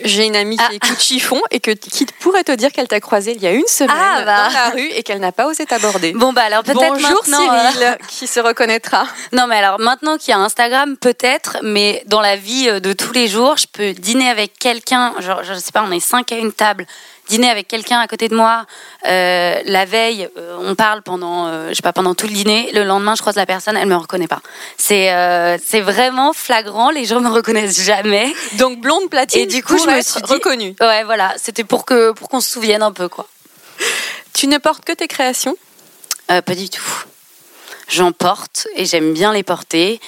J'ai 0.02 0.26
une 0.26 0.34
amie 0.34 0.56
qui 0.56 0.62
Ah. 0.68 0.74
écoute 0.74 1.00
chiffon 1.00 1.40
et 1.52 1.60
que, 1.60 1.70
qui 1.70 2.04
pourrait 2.18 2.42
te 2.42 2.50
dire 2.52 2.72
qu'elle 2.72 2.88
t'a 2.88 2.98
croisé 3.00 3.32
il 3.36 3.40
y 3.42 3.46
a 3.46 3.52
une 3.52 3.66
semaine 3.66 3.94
Ah, 3.96 4.22
bah. 4.24 4.48
dans 4.48 4.52
la 4.52 4.68
rue 4.70 4.88
et 4.90 5.02
qu'elle 5.04 5.20
n'a 5.20 5.30
pas 5.32 5.46
osé 5.46 5.66
t'aborder. 5.66 6.12
Bon 6.12 6.32
bah 6.32 6.42
alors 6.42 6.62
peut-être 6.64 6.78
Bonjour 6.94 7.22
maintenant. 7.24 7.54
euh, 7.54 7.70
Cyril, 7.72 7.98
qui 8.08 8.26
se 8.26 8.40
reconnaîtra. 8.40 9.06
Non, 9.32 9.46
mais 9.46 9.56
alors 9.56 9.78
maintenant 9.78 10.16
qu'il 10.18 10.30
y 10.30 10.34
a 10.34 10.38
Instagram, 10.40 10.96
peut-être, 10.96 11.58
mais 11.62 12.02
dans 12.06 12.20
la 12.20 12.34
vie 12.36 12.68
euh, 12.68 12.80
de 12.80 12.92
tous 12.92 13.12
les 13.12 13.28
jours, 13.28 13.56
je 13.56 13.66
peux 13.72 13.92
dîner 13.92 14.28
avec 14.28 14.58
quelqu'un, 14.58 15.14
genre, 15.20 15.44
je 15.44 15.54
sais 15.54 15.70
pas, 15.72 15.84
on 15.88 15.92
est 15.92 16.00
cinq 16.00 16.32
à 16.32 16.36
une 16.36 16.52
table, 16.52 16.86
dîner 17.28 17.49
avec 17.50 17.69
quelqu'un 17.69 17.99
à 18.00 18.07
côté 18.07 18.28
de 18.28 18.35
moi, 18.37 18.66
euh, 19.07 19.61
la 19.64 19.85
veille, 19.85 20.28
euh, 20.37 20.57
on 20.61 20.75
parle 20.75 21.02
pendant, 21.02 21.47
euh, 21.47 21.69
je 21.71 21.75
sais 21.75 21.83
pas, 21.83 21.93
pendant 21.93 22.14
tout 22.14 22.26
le 22.26 22.33
dîner, 22.33 22.71
le 22.73 22.85
lendemain, 22.85 23.14
je 23.14 23.21
croise 23.23 23.37
la 23.37 23.47
personne, 23.47 23.76
elle 23.76 23.88
me 23.88 23.97
reconnaît 23.97 24.28
pas. 24.28 24.40
C'est 24.76 25.11
c'est 25.64 25.81
vraiment 25.81 26.33
flagrant, 26.33 26.90
les 26.90 27.04
gens 27.04 27.21
me 27.21 27.31
reconnaissent 27.31 27.83
jamais. 27.83 28.33
Donc 28.59 28.81
blonde 28.81 29.09
platine 29.11 29.43
Et 29.43 29.47
du 29.47 29.62
coup, 29.62 29.78
je 29.78 29.87
me 29.90 30.02
suis 30.02 30.21
dit- 30.23 30.33
reconnue. 30.33 30.76
Ouais, 30.81 31.04
voilà, 31.04 31.35
c'était 31.37 31.64
pour 31.64 31.85
que 31.85 32.12
pour 32.12 32.28
qu'on 32.28 32.40
se 32.40 32.50
souvienne 32.50 32.83
un 32.83 32.93
peu, 32.93 33.09
quoi. 33.09 33.26
Tu 34.33 34.47
ne 34.47 34.59
portes 34.59 34.85
que 34.85 34.93
tes 34.93 35.09
créations? 35.09 35.57
Pas 36.28 36.54
du 36.54 36.69
tout. 36.69 37.04
J'en 37.88 38.12
porte 38.12 38.66
et 38.76 38.87
j'aime 38.87 39.12
bien 39.12 39.33
les 39.33 39.43
porter. 39.43 40.00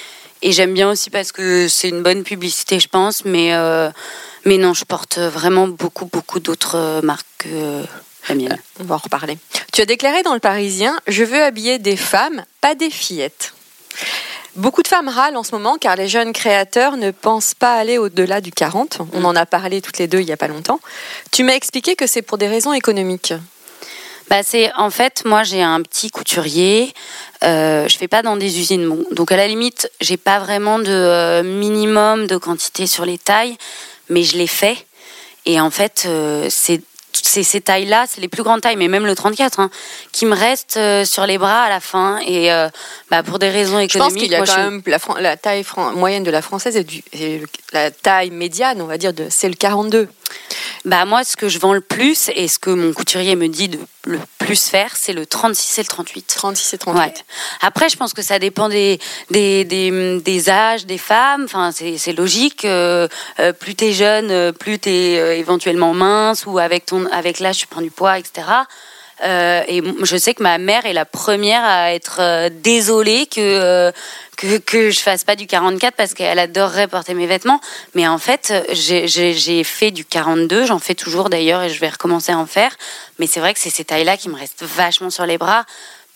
Et 0.43 0.51
j'aime 0.51 0.73
bien 0.73 0.89
aussi 0.89 1.09
parce 1.09 1.31
que 1.31 1.67
c'est 1.67 1.89
une 1.89 2.03
bonne 2.03 2.23
publicité, 2.23 2.79
je 2.79 2.87
pense. 2.87 3.25
Mais, 3.25 3.51
mais 4.47 4.57
non, 4.57 4.73
je 4.73 4.85
porte 4.85 5.17
vraiment 5.17 5.67
beaucoup, 5.67 6.05
beaucoup 6.05 6.39
d'autres 6.39 6.75
euh, 6.75 7.01
marques 7.01 7.27
que 7.39 7.49
euh, 7.51 7.83
la 8.29 8.35
mienne. 8.35 8.57
On 8.79 8.85
va 8.85 8.95
en 8.95 8.99
reparler. 8.99 9.37
Tu 9.73 9.81
as 9.81 9.85
déclaré 9.85 10.23
dans 10.23 10.33
le 10.33 10.39
Parisien 10.39 10.97
Je 11.05 11.25
veux 11.25 11.43
habiller 11.43 11.79
des 11.79 11.97
femmes, 11.97 12.45
pas 12.61 12.73
des 12.73 12.89
fillettes. 12.89 13.53
Beaucoup 14.55 14.81
de 14.83 14.87
femmes 14.87 15.09
râlent 15.09 15.35
en 15.35 15.43
ce 15.43 15.51
moment 15.51 15.77
car 15.77 15.97
les 15.97 16.07
jeunes 16.07 16.31
créateurs 16.31 16.95
ne 16.95 17.11
pensent 17.11 17.55
pas 17.55 17.75
aller 17.75 17.97
au-delà 17.97 18.39
du 18.39 18.51
40. 18.51 18.99
On 19.13 19.25
en 19.25 19.35
a 19.35 19.45
parlé 19.45 19.81
toutes 19.81 19.99
les 19.99 20.07
deux 20.07 20.21
il 20.21 20.25
n'y 20.25 20.31
a 20.31 20.37
pas 20.37 20.47
longtemps. 20.47 20.79
Tu 21.31 21.43
m'as 21.43 21.53
expliqué 21.53 21.95
que 21.95 22.07
c'est 22.07 22.21
pour 22.21 22.37
des 22.37 22.47
raisons 22.47 22.71
économiques. 22.71 23.33
Bah, 24.29 24.43
c'est 24.43 24.71
en 24.75 24.89
fait, 24.89 25.23
moi 25.25 25.43
j'ai 25.43 25.61
un 25.61 25.81
petit 25.81 26.09
couturier. 26.09 26.93
Euh, 27.43 27.87
je 27.87 27.97
fais 27.97 28.07
pas 28.07 28.23
dans 28.23 28.35
des 28.35 28.59
usines, 28.59 28.87
bon, 28.87 29.05
donc 29.11 29.31
à 29.31 29.37
la 29.37 29.47
limite, 29.47 29.91
j'ai 30.01 30.17
pas 30.17 30.39
vraiment 30.39 30.79
de 30.79 30.85
euh, 30.87 31.43
minimum 31.43 32.27
de 32.27 32.35
quantité 32.37 32.87
sur 32.87 33.05
les 33.05 33.17
tailles, 33.17 33.57
mais 34.09 34.23
je 34.23 34.37
les 34.37 34.47
fais. 34.47 34.77
Et 35.45 35.59
en 35.61 35.69
fait, 35.69 36.03
euh, 36.05 36.47
c'est 36.49 36.81
ces 37.13 37.61
tailles-là, 37.61 38.05
c'est 38.07 38.21
les 38.21 38.27
plus 38.27 38.43
grandes 38.43 38.61
tailles, 38.61 38.75
mais 38.75 38.87
même 38.87 39.05
le 39.05 39.15
34, 39.15 39.59
hein, 39.59 39.69
qui 40.11 40.25
me 40.27 40.35
restent 40.35 40.77
euh, 40.77 41.03
sur 41.03 41.25
les 41.25 41.37
bras 41.39 41.63
à 41.63 41.69
la 41.69 41.79
fin. 41.79 42.19
Et 42.19 42.51
euh, 42.51 42.69
bah, 43.09 43.23
pour 43.23 43.39
des 43.39 43.49
raisons 43.49 43.79
Je 43.79 43.85
pense 43.97 44.13
économiques, 44.13 44.23
qu'il 44.23 44.31
y 44.31 44.35
a 44.35 44.39
moi, 44.39 44.45
quand 44.47 44.53
je- 44.55 44.59
même 44.59 44.81
la, 45.19 45.35
taille 45.37 45.65
moyenne 45.95 46.23
de 46.23 46.29
la 46.31 46.41
française 46.41 46.75
et, 46.77 46.83
du, 46.83 47.01
et 47.13 47.39
le- 47.39 47.47
la 47.73 47.89
taille 47.91 48.29
médiane, 48.29 48.81
on 48.81 48.85
va 48.85 48.97
dire, 48.97 49.13
c'est 49.29 49.49
le 49.49 49.55
42. 49.55 50.07
Bah 50.85 51.05
moi, 51.05 51.23
ce 51.23 51.35
que 51.35 51.49
je 51.49 51.57
vends 51.59 51.73
le 51.73 51.81
plus 51.81 52.29
et 52.35 52.47
ce 52.47 52.59
que 52.59 52.69
mon 52.69 52.93
couturier 52.93 53.35
me 53.35 53.47
dit 53.47 53.67
de 53.69 53.79
le 54.07 54.19
plus 54.39 54.67
faire, 54.69 54.95
c'est 54.95 55.13
le 55.13 55.25
36 55.25 55.79
et 55.79 55.81
le 55.81 55.87
38. 55.87 56.33
36 56.35 56.73
et 56.73 56.77
38. 56.77 56.99
Ouais. 56.99 57.13
Après, 57.61 57.89
je 57.89 57.97
pense 57.97 58.13
que 58.13 58.21
ça 58.21 58.39
dépend 58.39 58.69
des, 58.69 58.99
des, 59.29 59.65
des, 59.65 60.19
des 60.19 60.49
âges 60.49 60.85
des 60.85 60.97
femmes. 60.97 61.43
Enfin, 61.43 61.71
c'est 61.71 62.13
logique. 62.13 62.65
Euh, 62.65 63.07
euh, 63.39 63.53
plus 63.53 63.75
t'es 63.75 63.93
jeune, 63.93 64.31
euh, 64.31 64.51
plus 64.51 64.79
t'es 64.79 65.39
éventuellement 65.39 65.93
mince 65.93 66.45
ou 66.45 66.57
avec 66.57 66.85
ton 66.85 67.05
avec 67.11 67.39
l'âge 67.39 67.57
tu 67.57 67.67
prends 67.67 67.81
du 67.81 67.91
poids, 67.91 68.17
etc. 68.17 68.47
Euh, 69.23 69.63
et 69.67 69.81
je 70.03 70.15
sais 70.17 70.33
que 70.35 70.43
ma 70.43 70.57
mère 70.59 70.85
est 70.85 70.93
la 70.93 71.05
première 71.05 71.63
à 71.63 71.91
être 71.93 72.17
euh, 72.19 72.49
désolée 72.51 73.25
que, 73.25 73.39
euh, 73.41 73.91
que 74.35 74.57
que 74.59 74.91
je 74.91 74.99
fasse 74.99 75.23
pas 75.23 75.35
du 75.35 75.47
44 75.47 75.95
parce 75.95 76.13
qu'elle 76.13 76.37
adorerait 76.37 76.87
porter 76.87 77.15
mes 77.15 77.25
vêtements. 77.25 77.59
Mais 77.95 78.07
en 78.07 78.19
fait, 78.19 78.53
j'ai- 78.71 79.63
fait 79.63 79.89
du 79.91 80.05
42, 80.05 80.65
j'en 80.67 80.77
fais 80.79 80.93
toujours 80.93 81.29
d'ailleurs 81.29 81.63
et 81.63 81.69
je 81.69 81.79
vais 81.79 81.89
recommencer 81.89 82.31
à 82.31 82.37
en 82.37 82.45
faire. 82.45 82.75
Mais 83.17 83.25
c'est 83.25 83.39
vrai 83.39 83.53
que 83.55 83.59
c'est 83.59 83.71
ces 83.71 83.85
tailles-là 83.85 84.17
qui 84.17 84.29
me 84.29 84.35
restent 84.35 84.63
vachement 84.63 85.09
sur 85.09 85.25
les 85.25 85.37
bras. 85.39 85.65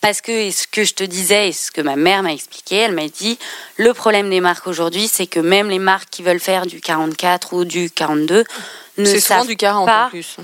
Parce 0.02 0.22
que 0.22 0.32
et 0.32 0.52
ce 0.52 0.66
que 0.68 0.84
je 0.84 0.94
te 0.96 1.04
disais 1.04 1.50
et 1.50 1.52
ce 1.54 1.70
que 1.72 1.82
ma 1.82 1.96
mère 1.96 2.24
m'a 2.24 2.34
expliqué, 2.34 2.76
elle 2.78 2.92
m'a 2.94 3.08
dit 3.08 3.38
le 3.78 3.94
problème 3.94 4.30
des 4.32 4.42
marques 4.42 4.66
aujourd'hui, 4.68 5.08
c'est 5.08 5.28
que 5.28 5.40
même 5.40 5.70
les 5.70 5.78
marques 5.80 6.10
qui 6.10 6.24
veulent 6.24 6.40
faire 6.40 6.66
du 6.66 6.82
44 6.82 7.54
ou 7.54 7.66
du 7.66 7.92
42 7.92 8.44
ne 8.98 9.06
savent 9.20 9.46
du 9.48 9.56
40 9.56 9.86
pas 9.88 10.06
en 10.06 10.10
plus. 10.10 10.38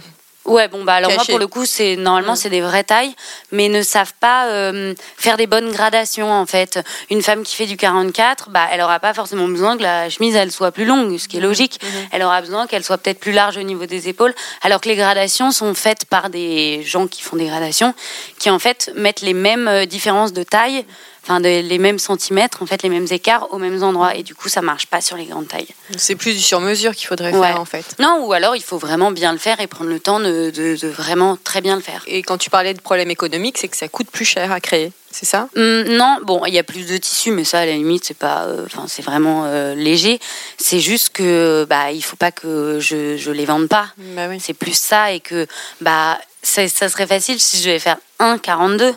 Ouais, 0.47 0.69
bon 0.69 0.85
bah 0.85 0.93
alors 0.93 1.11
moi 1.11 1.23
pour 1.27 1.39
le 1.39 1.47
coup 1.47 1.65
c'est 1.65 1.97
normalement 1.97 2.37
c'est 2.37 2.49
des 2.49 2.61
vraies 2.61 2.85
tailles, 2.85 3.13
mais 3.51 3.67
ne 3.67 3.81
savent 3.81 4.13
pas 4.17 4.47
euh, 4.47 4.95
faire 5.17 5.35
des 5.35 5.45
bonnes 5.45 5.71
gradations 5.71 6.31
en 6.31 6.45
fait. 6.45 6.79
Une 7.11 7.21
femme 7.21 7.43
qui 7.43 7.53
fait 7.53 7.65
du 7.65 7.75
44, 7.75 8.49
bah 8.49 8.65
elle 8.71 8.79
aura 8.79 9.01
pas 9.01 9.13
forcément 9.13 9.49
besoin 9.49 9.75
que 9.75 9.83
la 9.83 10.09
chemise 10.09 10.35
elle 10.35 10.53
soit 10.53 10.71
plus 10.71 10.85
longue, 10.85 11.17
ce 11.17 11.27
qui 11.27 11.37
est 11.37 11.41
logique. 11.41 11.81
Elle 12.11 12.23
aura 12.23 12.39
besoin 12.39 12.65
qu'elle 12.65 12.85
soit 12.85 12.97
peut-être 12.97 13.19
plus 13.19 13.33
large 13.33 13.57
au 13.57 13.63
niveau 13.63 13.85
des 13.85 14.07
épaules, 14.07 14.33
alors 14.61 14.79
que 14.79 14.87
les 14.87 14.95
gradations 14.95 15.51
sont 15.51 15.73
faites 15.73 16.05
par 16.05 16.29
des 16.29 16.81
gens 16.83 17.07
qui 17.07 17.21
font 17.21 17.35
des 17.35 17.47
gradations, 17.47 17.93
qui 18.39 18.49
en 18.49 18.59
fait 18.59 18.89
mettent 18.95 19.21
les 19.21 19.33
mêmes 19.33 19.67
euh, 19.67 19.85
différences 19.85 20.31
de 20.31 20.43
taille, 20.43 20.85
enfin 21.27 21.41
de- 21.41 21.47
les 21.61 21.77
mêmes 21.77 21.99
centimètres, 21.99 22.61
en 22.63 22.65
fait 22.65 22.83
les 22.83 22.89
mêmes 22.89 23.07
écarts 23.11 23.51
aux 23.53 23.57
mêmes 23.57 23.83
endroits, 23.83 24.15
et 24.15 24.23
du 24.23 24.33
coup 24.33 24.47
ça 24.49 24.61
marche 24.61 24.87
pas 24.87 25.01
sur 25.01 25.17
les 25.17 25.25
grandes 25.25 25.47
tailles. 25.47 25.67
C'est 25.97 26.15
plus 26.15 26.33
du 26.33 26.41
sur-mesure 26.41 26.95
qu'il 26.95 27.07
faudrait 27.07 27.33
Ouais. 27.33 27.47
faire 27.47 27.59
en 27.59 27.65
fait. 27.65 27.95
Non, 27.99 28.25
ou 28.25 28.33
alors 28.33 28.55
il 28.55 28.63
faut 28.63 28.77
vraiment 28.77 29.11
bien 29.11 29.31
le 29.33 29.37
faire 29.37 29.59
et 29.59 29.67
prendre 29.67 29.89
le 29.89 29.99
temps 29.99 30.19
de, 30.19 30.49
de- 30.51 30.75
de 30.81 30.87
vraiment 30.87 31.37
très 31.43 31.61
bien 31.61 31.75
le 31.75 31.81
faire. 31.81 32.03
Et 32.07 32.21
quand 32.23 32.37
tu 32.37 32.49
parlais 32.49 32.73
de 32.73 32.79
problème 32.81 33.11
économique, 33.11 33.57
c'est 33.57 33.67
que 33.67 33.77
ça 33.77 33.87
coûte 33.89 34.09
plus 34.09 34.25
cher 34.25 34.51
à 34.51 34.59
créer, 34.61 34.91
c'est 35.11 35.25
ça? 35.25 35.49
Hum, 35.55 35.83
non, 35.83 36.17
bon, 36.23 36.45
il 36.45 36.53
y 36.53 36.59
a 36.59 36.63
plus 36.63 36.85
de 36.87 36.97
tissu, 36.97 37.31
mais 37.31 37.43
ça, 37.43 37.59
à 37.59 37.65
la 37.65 37.73
limite, 37.73 38.05
c'est 38.05 38.17
pas, 38.17 38.45
euh, 38.45 38.65
enfin, 38.65 38.85
c'est 38.87 39.01
vraiment 39.03 39.43
euh, 39.45 39.75
léger. 39.75 40.19
C'est 40.57 40.79
juste 40.79 41.09
que, 41.09 41.65
bah, 41.69 41.91
il 41.91 42.01
faut 42.03 42.15
pas 42.15 42.31
que 42.31 42.79
je, 42.79 43.17
je 43.17 43.31
les 43.31 43.45
vende 43.45 43.67
pas. 43.67 43.87
Bah 43.97 44.27
oui. 44.29 44.39
C'est 44.41 44.53
plus 44.53 44.77
ça 44.77 45.11
et 45.11 45.19
que, 45.19 45.45
bah, 45.81 46.17
ça, 46.47 46.67
ça 46.67 46.89
serait 46.89 47.07
facile 47.07 47.39
si 47.39 47.57
je 47.59 47.65
devais 47.67 47.79
faire 47.79 47.97
un 48.19 48.37
42. 48.37 48.95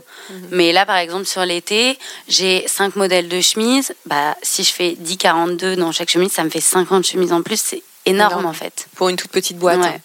Mais 0.50 0.72
là, 0.72 0.86
par 0.86 0.96
exemple, 0.96 1.26
sur 1.26 1.44
l'été, 1.44 1.98
j'ai 2.28 2.64
cinq 2.68 2.94
modèles 2.96 3.28
de 3.28 3.40
chemises. 3.40 3.92
Bah, 4.06 4.36
si 4.42 4.62
je 4.62 4.72
fais 4.72 4.92
10 4.98 5.16
42 5.16 5.76
dans 5.76 5.90
chaque 5.92 6.08
chemise, 6.10 6.30
ça 6.32 6.44
me 6.44 6.50
fait 6.50 6.60
50 6.60 7.04
chemises 7.04 7.32
en 7.32 7.42
plus. 7.42 7.60
C'est 7.60 7.82
énorme, 8.06 8.32
Énorme. 8.32 8.46
en 8.46 8.52
fait. 8.52 8.86
Pour 8.94 9.08
une 9.08 9.16
toute 9.16 9.30
petite 9.30 9.58
boîte. 9.58 9.80
Ouais. 9.80 10.00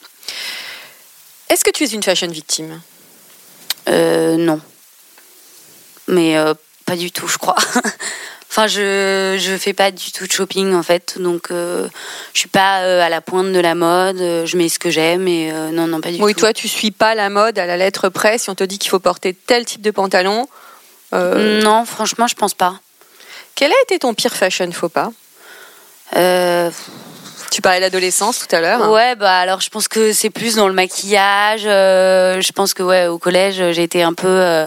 Est-ce 1.50 1.64
que 1.64 1.70
tu 1.72 1.84
es 1.84 1.88
une 1.88 2.02
fashion 2.04 2.28
victime? 2.28 2.82
Euh, 3.88 4.36
non. 4.38 4.60
Mais 6.08 6.38
euh, 6.38 6.54
pas 6.86 6.96
du 6.96 7.12
tout, 7.12 7.28
je 7.28 7.38
crois. 7.38 7.56
enfin, 8.58 8.68
je 8.68 9.36
je 9.38 9.58
fais 9.58 9.74
pas 9.74 9.92
du 9.92 10.12
tout 10.14 10.26
de 10.26 10.32
shopping 10.32 10.74
en 10.74 10.84
fait, 10.84 11.16
donc 11.20 11.52
euh, 11.52 11.88
je 12.34 12.40
suis 12.40 12.48
pas 12.48 12.84
euh, 12.84 13.02
à 13.02 13.10
la 13.10 13.20
pointe 13.20 13.52
de 13.52 13.60
la 13.60 13.76
mode. 13.76 14.22
euh, 14.22 14.46
Je 14.46 14.56
mets 14.56 14.70
ce 14.70 14.80
que 14.80 14.90
j'aime 14.90 15.28
et 15.28 15.52
euh, 15.52 15.72
non, 15.72 15.88
non, 15.88 16.00
pas 16.00 16.12
du 16.12 16.22
Oui, 16.22 16.34
tout. 16.34 16.40
toi, 16.42 16.54
tu 16.54 16.68
suis 16.70 16.92
pas 16.92 17.16
la 17.16 17.30
mode 17.30 17.60
à 17.60 17.66
la 17.66 17.76
lettre 17.76 18.08
près. 18.10 18.38
Si 18.38 18.50
on 18.50 18.56
te 18.56 18.64
dit 18.64 18.78
qu'il 18.80 18.90
faut 18.90 19.00
porter 19.00 19.34
tel 19.34 19.66
type 19.66 19.82
de 19.82 19.92
pantalon, 19.92 20.48
Non, 21.12 21.84
franchement, 21.86 22.28
je 22.28 22.36
pense 22.36 22.54
pas. 22.54 22.76
quel 23.56 23.72
a 23.72 23.76
été 23.84 24.00
ton 24.00 24.14
pire 24.14 24.34
fashion 24.34 24.72
faux 24.72 24.90
pas 24.90 25.12
Tu 27.52 27.62
parlais 27.62 27.80
d'adolescence 27.80 28.40
tout 28.40 28.54
à 28.56 28.60
l'heure. 28.62 28.90
ouais, 28.92 29.16
bah 29.16 29.38
alors 29.38 29.62
je 29.62 29.70
pense 29.70 29.88
que 29.88 30.12
c'est 30.14 30.30
plus 30.30 30.56
dans 30.56 30.68
le 30.68 30.74
maquillage. 30.74 31.62
je 31.64 32.52
pense 32.52 32.74
que 32.74 32.84
ouais, 32.84 33.08
au 33.08 33.18
collège, 33.18 33.56
j'ai 33.72 33.84
été 33.84 34.02
un 34.04 34.14
peu 34.14 34.66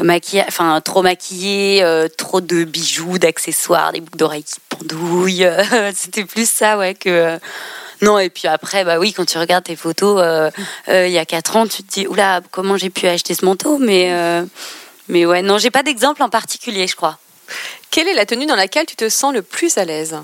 enfin 0.00 0.80
trop 0.80 1.02
maquillée, 1.02 1.82
euh, 1.82 2.08
trop 2.08 2.40
de 2.40 2.64
bijoux, 2.64 3.18
d'accessoires, 3.18 3.92
des 3.92 4.00
boucles 4.00 4.18
d'oreilles 4.18 4.44
qui 4.44 4.56
pendouillent. 4.68 5.44
euh, 5.44 5.90
C'était 5.94 6.24
plus 6.24 6.48
ça, 6.48 6.78
ouais, 6.78 6.94
que. 6.94 7.08
euh, 7.08 7.38
non, 8.00 8.18
et 8.18 8.30
puis 8.30 8.46
après, 8.46 8.84
bah 8.84 8.98
oui, 9.00 9.12
quand 9.12 9.24
tu 9.24 9.38
regardes 9.38 9.64
tes 9.64 9.74
photos 9.74 10.20
euh, 10.22 10.50
il 10.88 11.12
y 11.12 11.18
a 11.18 11.24
4 11.24 11.56
ans, 11.56 11.66
tu 11.66 11.82
te 11.82 11.92
dis, 11.92 12.06
oula, 12.06 12.40
comment 12.52 12.76
j'ai 12.76 12.90
pu 12.90 13.08
acheter 13.08 13.34
ce 13.34 13.44
manteau 13.44 13.78
Mais, 13.78 14.12
mais 15.08 15.26
ouais, 15.26 15.42
non, 15.42 15.58
j'ai 15.58 15.72
pas 15.72 15.82
d'exemple 15.82 16.22
en 16.22 16.28
particulier, 16.28 16.86
je 16.86 16.94
crois. 16.94 17.18
Quelle 17.90 18.06
est 18.06 18.14
la 18.14 18.24
tenue 18.24 18.46
dans 18.46 18.54
laquelle 18.54 18.86
tu 18.86 18.94
te 18.94 19.08
sens 19.08 19.34
le 19.34 19.42
plus 19.42 19.78
à 19.78 19.84
l'aise? 19.84 20.16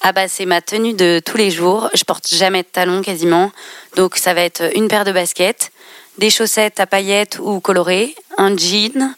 Ah 0.00 0.12
bah 0.12 0.28
c'est 0.28 0.44
ma 0.44 0.60
tenue 0.60 0.92
de 0.92 1.20
tous 1.24 1.36
les 1.36 1.50
jours. 1.50 1.88
Je 1.94 2.04
porte 2.04 2.28
jamais 2.34 2.62
de 2.62 2.68
talons 2.68 3.00
quasiment. 3.00 3.52
Donc 3.96 4.16
ça 4.16 4.34
va 4.34 4.40
être 4.42 4.76
une 4.76 4.88
paire 4.88 5.04
de 5.04 5.12
baskets, 5.12 5.70
des 6.18 6.30
chaussettes 6.30 6.80
à 6.80 6.86
paillettes 6.86 7.38
ou 7.40 7.60
colorées, 7.60 8.14
un 8.38 8.56
jean 8.56 9.14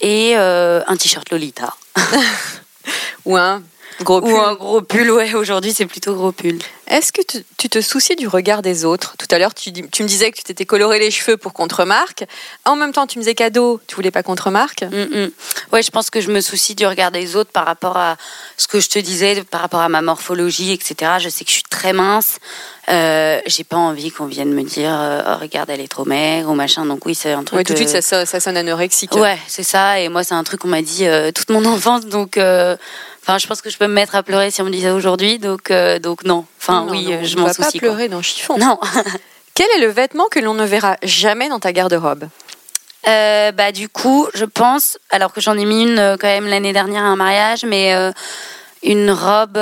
et 0.00 0.32
euh, 0.36 0.82
un 0.86 0.96
t-shirt 0.96 1.30
Lolita. 1.30 1.74
Ou 3.26 3.36
un 3.36 3.62
Gros 4.02 4.20
pull. 4.20 4.32
Ou 4.32 4.38
un 4.38 4.54
gros 4.54 4.80
pull, 4.80 5.10
ouais, 5.10 5.34
aujourd'hui 5.34 5.74
c'est 5.74 5.86
plutôt 5.86 6.14
gros 6.14 6.32
pull. 6.32 6.58
Est-ce 6.86 7.12
que 7.12 7.20
tu, 7.22 7.44
tu 7.58 7.68
te 7.68 7.80
soucies 7.80 8.16
du 8.16 8.26
regard 8.26 8.62
des 8.62 8.84
autres? 8.84 9.14
Tout 9.18 9.26
à 9.30 9.38
l'heure, 9.38 9.54
tu 9.54 9.70
me 9.72 10.06
disais 10.06 10.30
que 10.30 10.38
tu 10.38 10.42
t'étais 10.42 10.64
coloré 10.64 10.98
les 10.98 11.10
cheveux 11.10 11.36
pour 11.36 11.52
qu'on 11.52 11.68
te 11.68 11.74
remarque. 11.74 12.24
En 12.64 12.76
même 12.76 12.92
temps, 12.92 13.06
tu 13.06 13.18
me 13.18 13.22
disais 13.22 13.34
cadeau, 13.34 13.80
tu 13.86 13.94
voulais 13.94 14.10
pas 14.10 14.22
qu'on 14.22 14.36
te 14.36 14.42
remarque. 14.42 14.82
Mm, 14.82 15.24
mm. 15.24 15.30
Ouais, 15.72 15.82
je 15.82 15.90
pense 15.90 16.08
que 16.10 16.20
je 16.20 16.30
me 16.30 16.40
soucie 16.40 16.74
du 16.74 16.86
regard 16.86 17.10
des 17.10 17.36
autres 17.36 17.52
par 17.52 17.66
rapport 17.66 17.96
à 17.96 18.16
ce 18.56 18.68
que 18.68 18.80
je 18.80 18.88
te 18.88 18.98
disais, 18.98 19.44
par 19.44 19.60
rapport 19.60 19.80
à 19.80 19.88
ma 19.88 20.00
morphologie, 20.00 20.72
etc. 20.72 21.12
Je 21.18 21.28
sais 21.28 21.44
que 21.44 21.50
je 21.50 21.56
suis 21.56 21.64
très 21.64 21.92
mince. 21.92 22.38
Euh, 22.88 23.40
J'ai 23.46 23.64
pas 23.64 23.76
envie 23.76 24.10
qu'on 24.10 24.26
vienne 24.26 24.52
me 24.52 24.62
dire 24.62 24.90
euh, 24.92 25.22
oh, 25.26 25.38
regarde, 25.40 25.70
elle 25.70 25.80
est 25.80 25.88
trop 25.88 26.04
maigre 26.04 26.48
ou 26.50 26.54
machin. 26.54 26.86
Donc 26.86 27.04
oui, 27.06 27.14
c'est 27.14 27.32
un 27.32 27.44
truc. 27.44 27.58
Ouais, 27.58 27.64
tout 27.64 27.72
de 27.74 27.78
suite, 27.78 27.90
euh, 27.90 28.00
ça, 28.00 28.16
sonne- 28.18 28.26
ça 28.26 28.40
sonne 28.40 28.56
anorexique. 28.56 29.14
Ouais, 29.14 29.38
c'est 29.46 29.62
ça. 29.62 30.00
Et 30.00 30.08
moi, 30.08 30.24
c'est 30.24 30.34
un 30.34 30.42
truc 30.44 30.60
qu'on 30.60 30.68
m'a 30.68 30.82
dit 30.82 31.06
toute 31.34 31.50
mon 31.50 31.64
enfance. 31.66 32.06
Donc, 32.06 32.36
enfin, 32.38 33.38
je 33.38 33.46
pense 33.46 33.60
que 33.62 33.70
je 33.70 33.76
peux 33.78 33.86
me 33.86 33.94
mettre 33.94 34.14
à 34.14 34.22
pleurer 34.22 34.50
si 34.50 34.62
on 34.62 34.64
me 34.64 34.70
dit 34.70 34.82
ça 34.82 34.94
aujourd'hui. 34.94 35.38
Donc, 35.38 35.70
euh, 35.70 35.98
donc 35.98 36.24
non. 36.24 36.46
Enfin, 36.60 36.84
Non, 36.86 36.90
oui, 36.92 37.06
non, 37.10 37.18
je 37.24 37.36
m'en 37.36 37.44
va 37.46 37.54
pas 37.54 37.64
soucie. 37.64 37.78
quoi. 37.78 37.88
pleurer 37.90 38.08
dans 38.08 38.22
chiffon. 38.22 38.56
Non. 38.58 38.78
Quel 39.54 39.66
est 39.76 39.80
le 39.80 39.88
vêtement 39.92 40.26
que 40.30 40.38
l'on 40.40 40.54
ne 40.54 40.64
verra 40.64 40.96
jamais 41.02 41.48
dans 41.48 41.60
ta 41.60 41.72
garde-robe? 41.72 42.28
Euh, 43.08 43.50
bah 43.52 43.72
du 43.72 43.88
coup, 43.88 44.26
je 44.34 44.44
pense, 44.44 44.98
alors 45.10 45.32
que 45.32 45.40
j'en 45.40 45.56
ai 45.56 45.64
mis 45.64 45.82
une 45.84 46.16
quand 46.20 46.26
même 46.28 46.46
l'année 46.46 46.72
dernière 46.74 47.02
à 47.02 47.06
un 47.06 47.16
mariage, 47.16 47.64
mais 47.64 47.94
euh, 47.94 48.12
une 48.82 49.10
robe 49.10 49.56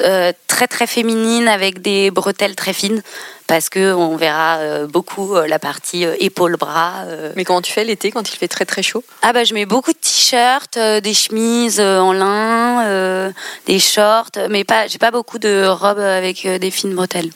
euh, 0.00 0.32
très 0.46 0.66
très 0.66 0.86
féminine 0.86 1.48
avec 1.48 1.82
des 1.82 2.10
bretelles 2.10 2.56
très 2.56 2.72
fines, 2.72 3.02
parce 3.46 3.68
que 3.68 3.92
on 3.92 4.16
verra 4.16 4.58
euh, 4.58 4.86
beaucoup 4.86 5.36
euh, 5.36 5.46
la 5.46 5.58
partie 5.58 6.04
épaule-bras. 6.04 7.04
Mais 7.36 7.44
comment 7.44 7.62
tu 7.62 7.72
fais 7.72 7.84
l'été 7.84 8.10
quand 8.10 8.32
il 8.32 8.36
fait 8.36 8.48
très 8.48 8.64
très 8.64 8.82
chaud? 8.82 9.04
Ah 9.22 9.32
bah 9.32 9.44
je 9.44 9.54
mets 9.54 9.66
beaucoup 9.66 9.92
de 9.92 9.98
t-shirts, 9.98 10.78
des 10.78 11.14
chemises 11.14 11.80
en 11.80 12.12
lin, 12.12 13.32
des 13.66 13.78
shorts, 13.78 14.30
mais 14.50 14.64
pas, 14.64 14.86
j'ai 14.86 14.98
pas 14.98 15.10
beaucoup 15.10 15.38
de 15.38 15.66
robes 15.66 15.98
avec 15.98 16.46
des 16.46 16.70
fines 16.70 16.94
bretelles. 16.94 17.30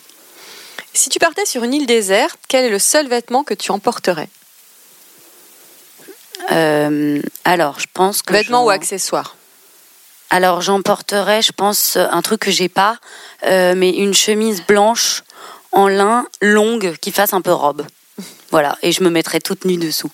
Si 0.95 1.11
tu 1.11 1.19
partais 1.19 1.45
sur 1.45 1.63
une 1.65 1.75
île 1.75 1.87
déserte, 1.87 2.39
quel 2.49 2.65
est 2.65 2.71
le 2.71 2.79
seul 2.79 3.07
vêtement 3.09 3.45
que 3.45 3.55
tu 3.55 3.71
emporterais? 3.71 4.29
Alors 7.45 7.81
je 7.81 7.87
pense 7.93 8.23
que 8.23 8.33
Vêtement 8.33 8.61
j'en- 8.61 8.67
ou 8.67 8.71
accessoire 8.71 9.37
Alors 10.31 10.61
j'emporterais, 10.61 11.43
je 11.43 11.53
pense, 11.53 11.97
un 11.97 12.23
truc 12.23 12.41
que 12.41 12.51
j'ai 12.51 12.69
pas, 12.69 12.99
euh, 13.45 13.75
mais 13.77 13.91
une 13.91 14.15
chemise 14.15 14.63
blanche 14.67 15.23
en 15.73 15.89
lin 15.89 16.27
longue 16.41 16.97
qui 17.01 17.13
fasse 17.13 17.33
un 17.33 17.41
peu 17.41 17.53
robe. 17.53 17.87
Voilà, 18.53 18.79
et 18.81 18.93
je 18.93 19.03
me 19.03 19.11
mettrais 19.11 19.41
toute 19.41 19.65
nue 19.65 19.77
dessous. 19.77 20.11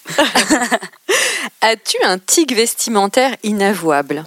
As-tu 1.60 1.98
un 2.02 2.18
tic 2.18 2.54
vestimentaire 2.54 3.36
inavouable? 3.42 4.24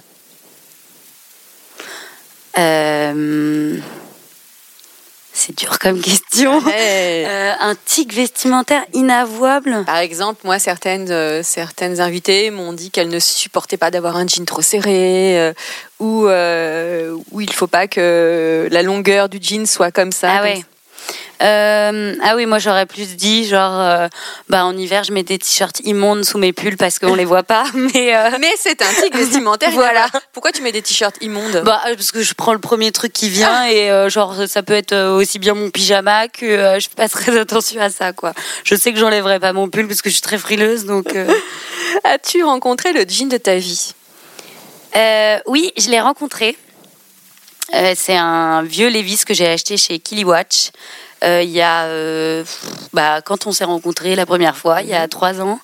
Euh, 2.56 3.78
C'est 5.38 5.56
dur 5.56 5.78
comme 5.78 6.00
question. 6.00 6.62
Hey. 6.66 7.26
Euh, 7.26 7.52
un 7.60 7.74
tic 7.84 8.12
vestimentaire 8.12 8.84
inavouable. 8.94 9.84
Par 9.84 9.98
exemple, 9.98 10.40
moi, 10.44 10.58
certaines, 10.58 11.10
euh, 11.10 11.42
certaines 11.42 12.00
invitées 12.00 12.50
m'ont 12.50 12.72
dit 12.72 12.90
qu'elles 12.90 13.10
ne 13.10 13.18
supportaient 13.18 13.76
pas 13.76 13.90
d'avoir 13.90 14.16
un 14.16 14.26
jean 14.26 14.46
trop 14.46 14.62
serré 14.62 15.38
euh, 15.38 15.52
ou 16.00 16.26
où 17.32 17.40
il 17.40 17.52
faut 17.52 17.66
pas 17.66 17.86
que 17.86 18.66
la 18.70 18.82
longueur 18.82 19.28
du 19.28 19.38
jean 19.40 19.66
soit 19.66 19.90
comme 19.90 20.12
ça. 20.12 20.30
Ah 20.32 20.38
comme 20.38 20.44
ouais. 20.46 20.64
Euh, 21.42 22.14
ah 22.22 22.34
oui, 22.34 22.46
moi 22.46 22.58
j'aurais 22.58 22.86
plus 22.86 23.14
dit 23.16 23.46
genre, 23.46 23.78
euh, 23.78 24.08
bah 24.48 24.64
en 24.64 24.76
hiver 24.76 25.04
je 25.04 25.12
mets 25.12 25.22
des 25.22 25.38
t-shirts 25.38 25.80
immondes 25.80 26.24
sous 26.24 26.38
mes 26.38 26.52
pulls 26.52 26.78
parce 26.78 26.98
qu'on 26.98 27.14
les 27.14 27.26
voit 27.26 27.42
pas, 27.42 27.64
mais 27.74 28.16
euh. 28.16 28.30
Mais 28.40 28.52
c'est 28.56 28.80
un 28.80 28.92
tic 29.02 29.14
vestimentaire. 29.14 29.70
Voilà. 29.72 30.08
Pourquoi 30.32 30.52
tu 30.52 30.62
mets 30.62 30.72
des 30.72 30.80
t-shirts 30.80 31.16
immondes? 31.20 31.62
Bah, 31.64 31.82
parce 31.84 32.10
que 32.10 32.22
je 32.22 32.32
prends 32.32 32.54
le 32.54 32.58
premier 32.58 32.90
truc 32.90 33.12
qui 33.12 33.28
vient 33.28 33.66
et 33.66 34.08
genre 34.08 34.34
ça 34.46 34.62
peut 34.62 34.74
être 34.74 34.96
aussi 35.10 35.38
bien 35.38 35.54
mon 35.54 35.70
pyjama 35.70 36.28
que 36.28 36.78
je 36.80 36.88
fais 36.88 36.96
pas 36.96 37.08
très 37.08 37.38
attention 37.38 37.80
à 37.80 37.90
ça 37.90 38.12
quoi. 38.12 38.32
Je 38.64 38.74
sais 38.74 38.92
que 38.92 38.98
j'enlèverai 38.98 39.38
pas 39.38 39.52
mon 39.52 39.68
pull 39.68 39.86
parce 39.86 40.02
que 40.02 40.08
je 40.08 40.14
suis 40.14 40.22
très 40.22 40.38
frileuse 40.38 40.86
donc. 40.86 41.14
As-tu 42.04 42.44
rencontré 42.44 42.92
le 42.92 43.04
jean 43.08 43.28
de 43.28 43.36
ta 43.36 43.56
vie? 43.56 43.92
Oui, 45.46 45.72
je 45.76 45.90
l'ai 45.90 46.00
rencontré. 46.00 46.56
Euh, 47.74 47.94
c'est 47.96 48.16
un 48.16 48.62
vieux 48.62 48.88
Levis 48.88 49.24
que 49.26 49.34
j'ai 49.34 49.48
acheté 49.48 49.76
chez 49.76 49.98
Kiliwatch. 49.98 50.70
Euh, 51.26 51.42
il 51.42 51.50
y 51.50 51.60
a, 51.60 51.84
euh, 51.84 52.44
bah, 52.92 53.20
quand 53.22 53.46
on 53.46 53.52
s'est 53.52 53.64
rencontrés 53.64 54.14
la 54.14 54.26
première 54.26 54.56
fois, 54.56 54.82
il 54.82 54.88
y 54.88 54.94
a 54.94 55.08
trois 55.08 55.40
ans, 55.40 55.58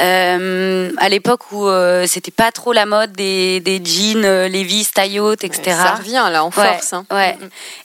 euh, 0.00 0.90
à 0.98 1.08
l'époque 1.08 1.52
où 1.52 1.68
c'était 2.06 2.30
pas 2.30 2.50
trop 2.52 2.72
la 2.72 2.86
mode 2.86 3.12
des, 3.12 3.60
des 3.60 3.80
jeans 3.84 4.46
Levi's, 4.46 4.92
taille 4.92 5.20
haute, 5.20 5.44
etc. 5.44 5.76
Ça 5.76 5.94
revient 5.94 6.24
là 6.30 6.44
en 6.44 6.48
Ouais, 6.48 6.52
force. 6.52 6.92
hein. 6.92 7.04
ouais. 7.10 7.36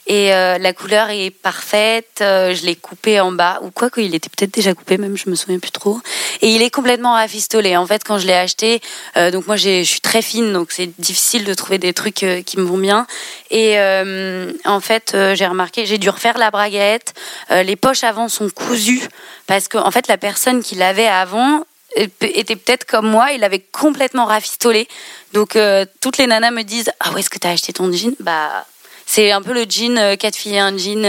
Et 0.08 0.34
euh, 0.34 0.58
la 0.58 0.74
couleur 0.74 1.10
est 1.10 1.30
parfaite. 1.30 2.08
je 2.20 2.66
l'ai 2.66 2.76
coupé 2.76 3.20
en 3.20 3.32
bas, 3.32 3.60
ou 3.62 3.70
quoi 3.72 3.90
qu'il 3.90 4.14
était 4.16 4.30
peut-être 4.30 4.54
déjà 4.54 4.74
coupé, 4.74 4.98
même 4.98 5.18
je 5.18 5.30
me 5.30 5.36
souviens 5.36 5.60
plus 5.60 5.72
trop. 5.72 6.00
Et 6.42 6.50
il 6.50 6.62
est 6.62 6.72
complètement 6.72 7.14
rafistolé. 7.14 7.76
En 7.78 7.86
fait, 7.86 8.04
quand 8.04 8.18
je 8.18 8.28
l'ai 8.28 8.34
acheté, 8.34 8.82
euh, 9.18 9.30
donc 9.32 9.46
moi 9.48 9.56
je 9.56 9.84
suis 9.84 10.02
très 10.02 10.22
fine, 10.22 10.54
donc 10.54 10.72
c'est 10.72 10.90
difficile 11.00 11.44
de 11.44 11.54
trouver 11.54 11.78
des 11.78 11.94
trucs 11.94 12.24
euh, 12.24 12.42
qui 12.42 12.58
me 12.58 12.64
vont 12.64 12.78
bien. 12.78 13.06
Et 13.52 13.80
euh, 13.80 14.52
en 14.66 14.80
fait, 14.80 15.16
j'ai 15.34 15.46
remarqué, 15.48 15.86
j'ai 15.86 15.98
dû 15.98 16.10
refaire 16.10 16.38
la 16.38 16.50
braguette. 16.52 17.09
Euh, 17.52 17.64
les 17.64 17.76
poches 17.76 18.04
avant 18.04 18.30
sont 18.30 18.50
cousues 18.50 19.08
parce 19.48 19.68
que 19.68 19.78
en 19.78 19.92
fait 19.92 20.08
la 20.08 20.18
personne 20.18 20.62
qui 20.62 20.76
l'avait 20.76 21.08
avant 21.08 21.64
euh, 21.98 22.08
était 22.22 22.56
peut-être 22.56 22.86
comme 22.86 23.08
moi, 23.08 23.32
il 23.32 23.44
avait 23.44 23.60
complètement 23.60 24.26
rafistolé. 24.26 24.88
Donc 25.34 25.56
euh, 25.56 25.86
toutes 26.02 26.18
les 26.18 26.28
nanas 26.28 26.52
me 26.52 26.64
disent 26.64 26.92
ah 27.00 27.12
où 27.12 27.18
est-ce 27.18 27.30
que 27.30 27.40
t'as 27.40 27.52
acheté 27.52 27.74
ton 27.74 27.92
jean? 27.92 28.16
Bah 28.20 28.66
c'est 29.06 29.32
un 29.32 29.42
peu 29.42 29.54
le 29.54 29.66
jean 29.68 29.98
euh, 29.98 30.16
quatre 30.16 30.36
filles 30.36 30.56
et 30.56 30.60
un 30.60 30.78
jean, 30.78 31.04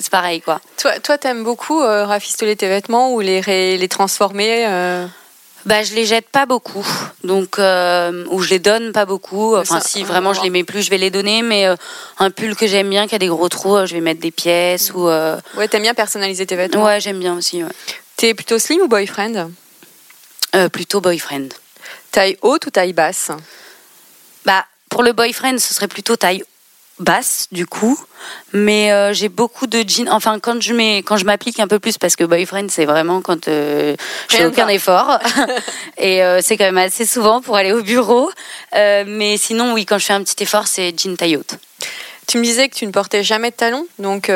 c'est 0.00 0.10
pareil 0.10 0.42
quoi. 0.42 0.60
Toi, 0.76 1.00
toi, 1.00 1.16
t'aimes 1.16 1.42
beaucoup 1.42 1.78
rafistoler 1.78 2.54
tes 2.54 2.68
vêtements 2.68 3.12
ou 3.12 3.20
les, 3.20 3.40
les 3.78 3.88
transformer 3.88 4.66
Bah 5.66 5.82
je 5.82 5.94
les 5.94 6.06
jette 6.06 6.28
pas 6.28 6.46
beaucoup, 6.46 6.86
donc 7.24 7.58
euh, 7.58 8.24
ou 8.30 8.40
je 8.40 8.50
les 8.50 8.60
donne 8.60 8.92
pas 8.92 9.04
beaucoup. 9.04 9.56
Enfin 9.56 9.80
ça, 9.80 9.88
si 9.88 10.04
vraiment 10.04 10.32
je 10.32 10.40
les 10.42 10.50
mets 10.50 10.62
plus, 10.62 10.82
je 10.82 10.90
vais 10.90 10.96
les 10.98 11.10
donner. 11.10 11.42
Mais 11.42 11.66
euh, 11.66 11.74
un 12.20 12.30
pull 12.30 12.54
que 12.54 12.68
j'aime 12.68 12.88
bien, 12.88 13.08
qui 13.08 13.16
a 13.16 13.18
des 13.18 13.26
gros 13.26 13.48
trous, 13.48 13.76
euh, 13.76 13.84
je 13.86 13.94
vais 13.94 14.00
mettre 14.00 14.20
des 14.20 14.30
pièces 14.30 14.92
ou 14.94 15.08
euh, 15.08 15.36
Ouais, 15.56 15.66
t'aimes 15.66 15.82
bien 15.82 15.94
personnaliser 15.94 16.46
tes 16.46 16.54
vêtements. 16.54 16.84
ouais 16.84 17.00
j'aime 17.00 17.18
bien 17.18 17.34
aussi. 17.36 17.64
Ouais. 17.64 17.70
T'es 18.16 18.32
plutôt 18.32 18.60
slim 18.60 18.80
ou 18.82 18.88
boyfriend? 18.88 19.50
Plutôt 20.72 21.00
boyfriend. 21.02 21.48
Taille 22.12 22.38
haute 22.40 22.64
ou 22.66 22.70
taille 22.70 22.94
basse? 22.94 23.30
Bah, 24.46 24.64
pour 24.88 25.02
le 25.02 25.12
boyfriend, 25.12 25.58
ce 25.58 25.74
serait 25.74 25.88
plutôt 25.88 26.16
taille 26.16 26.44
basse 26.98 27.48
du 27.52 27.66
coup, 27.66 27.98
mais 28.52 28.92
euh, 28.92 29.12
j'ai 29.12 29.28
beaucoup 29.28 29.66
de 29.66 29.84
jeans. 29.86 30.08
Enfin, 30.10 30.38
quand 30.40 30.60
je 30.62 30.72
mets, 30.72 30.98
quand 30.98 31.16
je 31.16 31.24
m'applique 31.24 31.60
un 31.60 31.68
peu 31.68 31.78
plus, 31.78 31.98
parce 31.98 32.16
que 32.16 32.24
boyfriend, 32.24 32.68
c'est 32.70 32.86
vraiment 32.86 33.20
quand 33.20 33.48
euh, 33.48 33.94
je 34.28 34.36
fais 34.36 34.46
aucun 34.46 34.68
effort, 34.68 35.18
et 35.98 36.22
euh, 36.22 36.40
c'est 36.42 36.56
quand 36.56 36.64
même 36.64 36.78
assez 36.78 37.04
souvent 37.06 37.40
pour 37.40 37.56
aller 37.56 37.72
au 37.72 37.82
bureau. 37.82 38.30
Mais 38.72 39.36
sinon, 39.36 39.72
oui, 39.72 39.86
quand 39.86 39.98
je 39.98 40.06
fais 40.06 40.12
un 40.12 40.22
petit 40.22 40.42
effort, 40.42 40.66
c'est 40.66 40.94
jean 40.98 41.16
taille 41.16 41.36
haute. 41.36 41.54
Tu 42.26 42.38
me 42.38 42.42
disais 42.42 42.68
que 42.68 42.74
tu 42.74 42.86
ne 42.86 42.90
portais 42.90 43.22
jamais 43.22 43.50
de 43.50 43.56
talons, 43.56 43.86
donc 43.98 44.30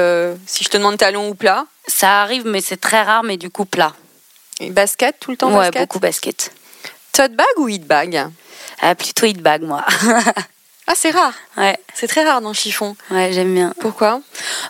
si 0.46 0.64
je 0.64 0.68
te 0.68 0.76
demande 0.76 0.96
talons 0.96 1.28
ou 1.28 1.34
plat, 1.34 1.66
Ça 1.86 2.22
arrive, 2.22 2.46
mais 2.46 2.60
c'est 2.60 2.76
très 2.76 3.02
rare, 3.02 3.22
mais 3.24 3.36
du 3.36 3.50
coup 3.50 3.64
plat. 3.64 3.94
et 4.60 4.70
basket 4.70 5.16
tout 5.18 5.32
le 5.32 5.36
temps 5.36 5.48
ouais, 5.50 5.70
basket? 5.70 5.80
beaucoup 5.82 5.98
basket. 5.98 6.52
Tote 7.12 7.32
bag 7.34 7.46
ou 7.56 7.68
hit 7.68 7.84
bag? 7.84 8.28
Ah, 8.80 8.94
plutôt 8.94 9.26
hit 9.26 9.42
bag, 9.42 9.62
moi. 9.62 9.84
Ah, 10.92 10.94
c'est 10.96 11.12
rare. 11.12 11.34
ouais, 11.56 11.78
C'est 11.94 12.08
très 12.08 12.24
rare 12.24 12.40
dans 12.40 12.48
le 12.48 12.54
chiffon. 12.54 12.96
ouais, 13.12 13.32
j'aime 13.32 13.54
bien. 13.54 13.72
Pourquoi? 13.78 14.22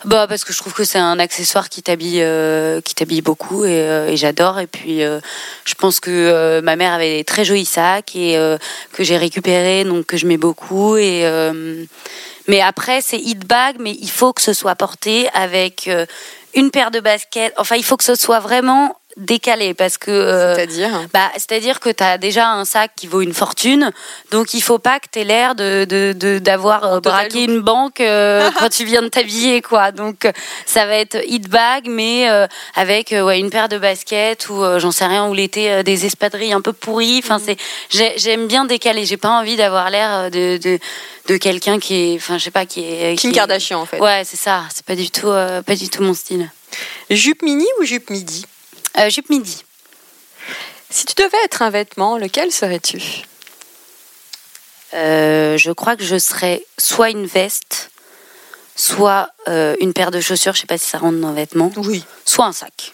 Bah 0.04 0.26
parce 0.28 0.44
que 0.44 0.52
je 0.52 0.58
trouve 0.58 0.74
que 0.74 0.84
c'est 0.84 0.98
un 0.98 1.18
accessoire 1.18 1.70
qui 1.70 1.82
t'habille 1.82 2.20
euh, 2.20 2.82
qui 2.82 2.94
t'habille 2.94 3.22
beaucoup 3.22 3.64
et, 3.64 3.88
euh, 3.88 4.08
et 4.08 4.18
j'adore 4.18 4.60
et 4.60 4.66
puis 4.66 5.02
euh, 5.02 5.18
je 5.64 5.72
pense 5.72 5.98
que 5.98 6.60
ma 6.60 6.76
mère 6.76 6.92
avait 6.92 7.16
des 7.16 7.24
très 7.24 7.46
jolis 7.46 7.64
sacs 7.64 8.14
et 8.16 8.34
que 8.92 9.02
j'ai 9.02 9.16
récupéré 9.16 9.84
donc 9.84 10.04
que 10.04 10.18
je 10.18 10.26
mets 10.26 10.36
beaucoup 10.36 10.98
et 10.98 11.24
mais 12.48 12.60
après 12.60 13.00
c'est 13.00 13.18
hit 13.18 13.46
bag 13.46 13.76
mais 13.78 13.92
il 13.92 14.10
faut 14.10 14.34
que 14.34 14.42
ce 14.42 14.52
soit 14.52 14.74
porté 14.74 15.30
avec 15.32 15.88
une 16.54 16.70
paire 16.70 16.90
de 16.90 17.00
baskets 17.00 17.54
enfin 17.56 17.76
il 17.76 17.84
faut 17.84 17.96
que 17.96 18.04
ce 18.04 18.14
soit 18.14 18.40
vraiment 18.40 18.99
décalé 19.16 19.74
parce 19.74 19.98
que 19.98 20.10
euh, 20.10 20.54
C'est-à-dire 20.54 20.90
bah, 21.12 21.30
c'est-à-dire 21.34 21.80
que 21.80 21.90
tu 21.90 22.02
as 22.02 22.16
déjà 22.16 22.48
un 22.50 22.64
sac 22.64 22.92
qui 22.96 23.06
vaut 23.06 23.20
une 23.22 23.34
fortune, 23.34 23.90
donc 24.30 24.54
il 24.54 24.62
faut 24.62 24.78
pas 24.78 25.00
que 25.00 25.06
tu 25.12 25.18
aies 25.20 25.24
l'air 25.24 25.54
de, 25.54 25.84
d'avoir 26.38 26.84
euh, 26.84 27.00
braqué 27.00 27.44
une 27.44 27.60
banque 27.60 28.00
euh, 28.00 28.50
quand 28.58 28.68
tu 28.68 28.84
viens 28.84 29.02
de 29.02 29.08
t'habiller, 29.08 29.62
quoi. 29.62 29.90
Donc 29.92 30.28
ça 30.64 30.86
va 30.86 30.94
être 30.96 31.16
hit 31.26 31.48
bag, 31.48 31.84
mais 31.88 32.30
euh, 32.30 32.46
avec 32.76 33.10
ouais, 33.10 33.38
une 33.40 33.50
paire 33.50 33.68
de 33.68 33.78
baskets 33.78 34.48
ou 34.48 34.62
j'en 34.78 34.92
sais 34.92 35.06
rien, 35.06 35.26
ou 35.28 35.34
l'été 35.34 35.82
des 35.82 36.06
espadrilles 36.06 36.52
un 36.52 36.60
peu 36.60 36.72
pourries. 36.72 37.20
Enfin, 37.22 37.40
c'est, 37.44 37.56
j'ai- 37.90 38.14
j'aime 38.16 38.46
bien 38.46 38.64
décaler. 38.64 39.04
J'ai 39.06 39.16
pas 39.16 39.30
envie 39.30 39.56
d'avoir 39.56 39.90
l'air 39.90 40.30
de, 40.30 40.56
de, 40.58 40.78
de 41.28 41.36
quelqu'un 41.36 41.78
qui 41.80 41.94
est, 42.12 42.16
enfin, 42.16 42.38
je 42.38 42.44
sais 42.44 42.50
pas, 42.50 42.64
qui 42.66 42.80
est. 42.84 43.16
Kim 43.18 43.30
qui 43.32 43.36
est- 43.36 43.40
Kardashian 43.40 43.80
en 43.80 43.86
fait. 43.86 43.98
Ouais, 44.00 44.22
c'est 44.24 44.36
ça. 44.38 44.62
C'est 44.74 44.84
pas 44.86 44.94
du 44.96 45.10
tout, 45.10 45.28
pas 45.30 45.74
du 45.76 45.88
tout 45.88 46.02
mon 46.02 46.14
style. 46.14 46.48
Jupe 47.10 47.42
mini 47.42 47.66
ou 47.80 47.84
jupe 47.84 48.10
midi? 48.10 48.46
Euh, 48.98 49.08
jupe 49.10 49.30
midi. 49.30 49.64
Si 50.90 51.04
tu 51.04 51.14
devais 51.14 51.38
être 51.44 51.62
un 51.62 51.70
vêtement, 51.70 52.18
lequel 52.18 52.50
serais-tu? 52.52 53.00
Euh, 54.94 55.56
je 55.56 55.70
crois 55.70 55.96
que 55.96 56.02
je 56.04 56.18
serais 56.18 56.64
soit 56.78 57.10
une 57.10 57.26
veste, 57.26 57.90
soit 58.74 59.30
euh, 59.46 59.76
une 59.80 59.92
paire 59.92 60.10
de 60.10 60.20
chaussures, 60.20 60.54
je 60.54 60.60
sais 60.62 60.66
pas 60.66 60.78
si 60.78 60.86
ça 60.86 60.98
rentre 60.98 61.18
dans 61.18 61.32
vêtements, 61.32 61.70
Oui. 61.76 62.04
soit 62.24 62.46
un 62.46 62.52
sac. 62.52 62.92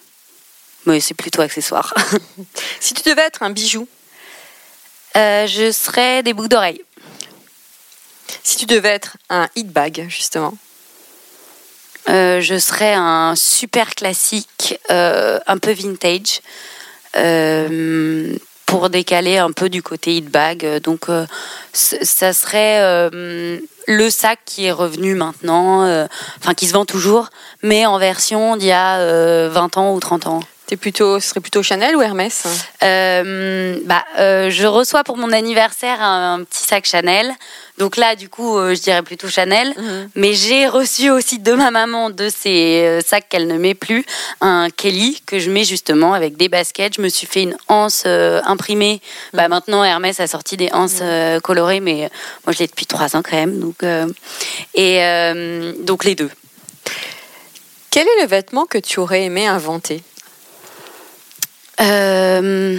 Mais 0.85 1.01
c'est 1.01 1.15
plutôt 1.15 1.41
accessoire. 1.43 1.95
Si 2.81 2.93
tu 2.95 3.03
devais 3.09 3.23
être 3.23 3.43
un 3.43 3.51
bijou, 3.51 3.89
Euh, 5.17 5.47
je 5.47 5.73
serais 5.73 6.23
des 6.23 6.35
boucles 6.35 6.49
d'oreilles. 6.51 6.85
si 8.45 8.57
tu 8.59 8.67
devais 8.67 8.91
être 8.91 9.17
un 9.31 9.49
hit 9.57 9.69
bag, 9.73 10.05
justement. 10.11 10.53
Euh, 12.09 12.41
je 12.41 12.59
serais 12.59 12.95
un 12.95 13.35
super 13.37 13.95
classique, 13.95 14.79
euh, 14.91 15.39
un 15.47 15.59
peu 15.59 15.73
vintage, 15.73 16.41
euh, 17.17 18.37
pour 18.67 18.91
décaler 18.91 19.39
un 19.39 19.53
peu 19.53 19.69
du 19.69 19.83
côté 19.83 20.17
hit 20.17 20.31
bag. 20.31 20.81
Donc, 20.83 21.07
ça 21.73 22.33
serait 22.33 23.11
le 23.11 24.11
sac 24.11 24.41
qui 24.45 24.67
est 24.67 24.73
revenu 24.73 25.15
maintenant, 25.15 25.85
enfin 26.39 26.55
qui 26.55 26.67
se 26.67 26.73
vend 26.73 26.85
toujours, 26.85 27.29
mais 27.63 27.87
en 27.87 27.99
version 27.99 28.57
d'il 28.57 28.69
y 28.69 28.73
a 28.73 28.99
euh, 28.99 29.49
20 29.53 29.77
ans 29.77 29.95
ou 29.95 30.01
30 30.01 30.27
ans. 30.27 30.41
T'es 30.67 30.77
plutôt, 30.77 31.21
ce 31.21 31.29
serait 31.29 31.41
plutôt 31.41 31.63
Chanel 31.63 31.95
ou 31.95 32.03
Hermès? 32.03 32.43
Euh, 32.83 33.79
bah, 33.85 34.05
euh, 34.19 34.51
je 34.51 34.67
reçois 34.67 35.05
pour 35.05 35.17
mon 35.17 35.31
anniversaire 35.31 36.03
un, 36.03 36.41
un 36.41 36.45
petit 36.45 36.65
sac 36.65 36.87
Chanel. 36.87 37.33
Donc 37.79 37.97
là, 37.97 38.17
du 38.17 38.29
coup, 38.29 38.59
euh, 38.59 38.75
je 38.75 38.81
dirais 38.81 39.03
plutôt 39.03 39.29
Chanel. 39.29 39.73
Mhm. 39.77 40.11
Mais 40.17 40.35
j'ai 40.35 40.67
reçu 40.67 41.09
aussi 41.11 41.39
de 41.39 41.53
ma 41.53 41.71
maman, 41.71 42.11
de 42.11 42.29
ces 42.29 42.99
sacs 43.07 43.29
qu'elle 43.29 43.47
ne 43.47 43.59
met 43.59 43.75
plus, 43.75 44.05
un 44.41 44.69
Kelly 44.71 45.23
que 45.25 45.39
je 45.39 45.51
mets 45.53 45.63
justement 45.63 46.15
avec 46.15 46.37
des 46.37 46.49
baskets. 46.49 46.97
Je 46.97 47.01
me 47.01 47.09
suis 47.09 47.29
fait 47.29 47.45
une 47.45 47.57
anse 47.69 48.05
imprimée. 48.05 49.01
Bah, 49.35 49.47
maintenant, 49.47 49.85
Hermès 49.85 50.19
a 50.19 50.27
sorti 50.27 50.57
des 50.57 50.71
anses 50.73 50.99
euh, 51.01 51.39
colorées, 51.39 51.79
mais 51.79 52.11
moi, 52.45 52.53
je 52.53 52.59
l'ai 52.59 52.67
depuis 52.67 52.87
trois 52.87 53.15
ans 53.15 53.23
quand 53.23 53.37
même. 53.37 53.61
Donc, 53.61 53.85
et 54.75 55.01
donc 55.85 56.05
les 56.05 56.17
deux. 56.17 56.31
Quel 57.93 58.07
est 58.09 58.23
le 58.23 58.27
vêtement 58.27 58.67
que 58.67 58.79
tu 58.79 58.99
aurais 58.99 59.23
aimé 59.23 59.47
inventer? 59.47 60.03
Euh, 61.81 62.79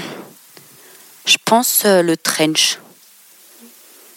je 1.26 1.38
pense 1.46 1.84
euh, 1.86 2.02
le 2.02 2.18
trench. 2.18 2.80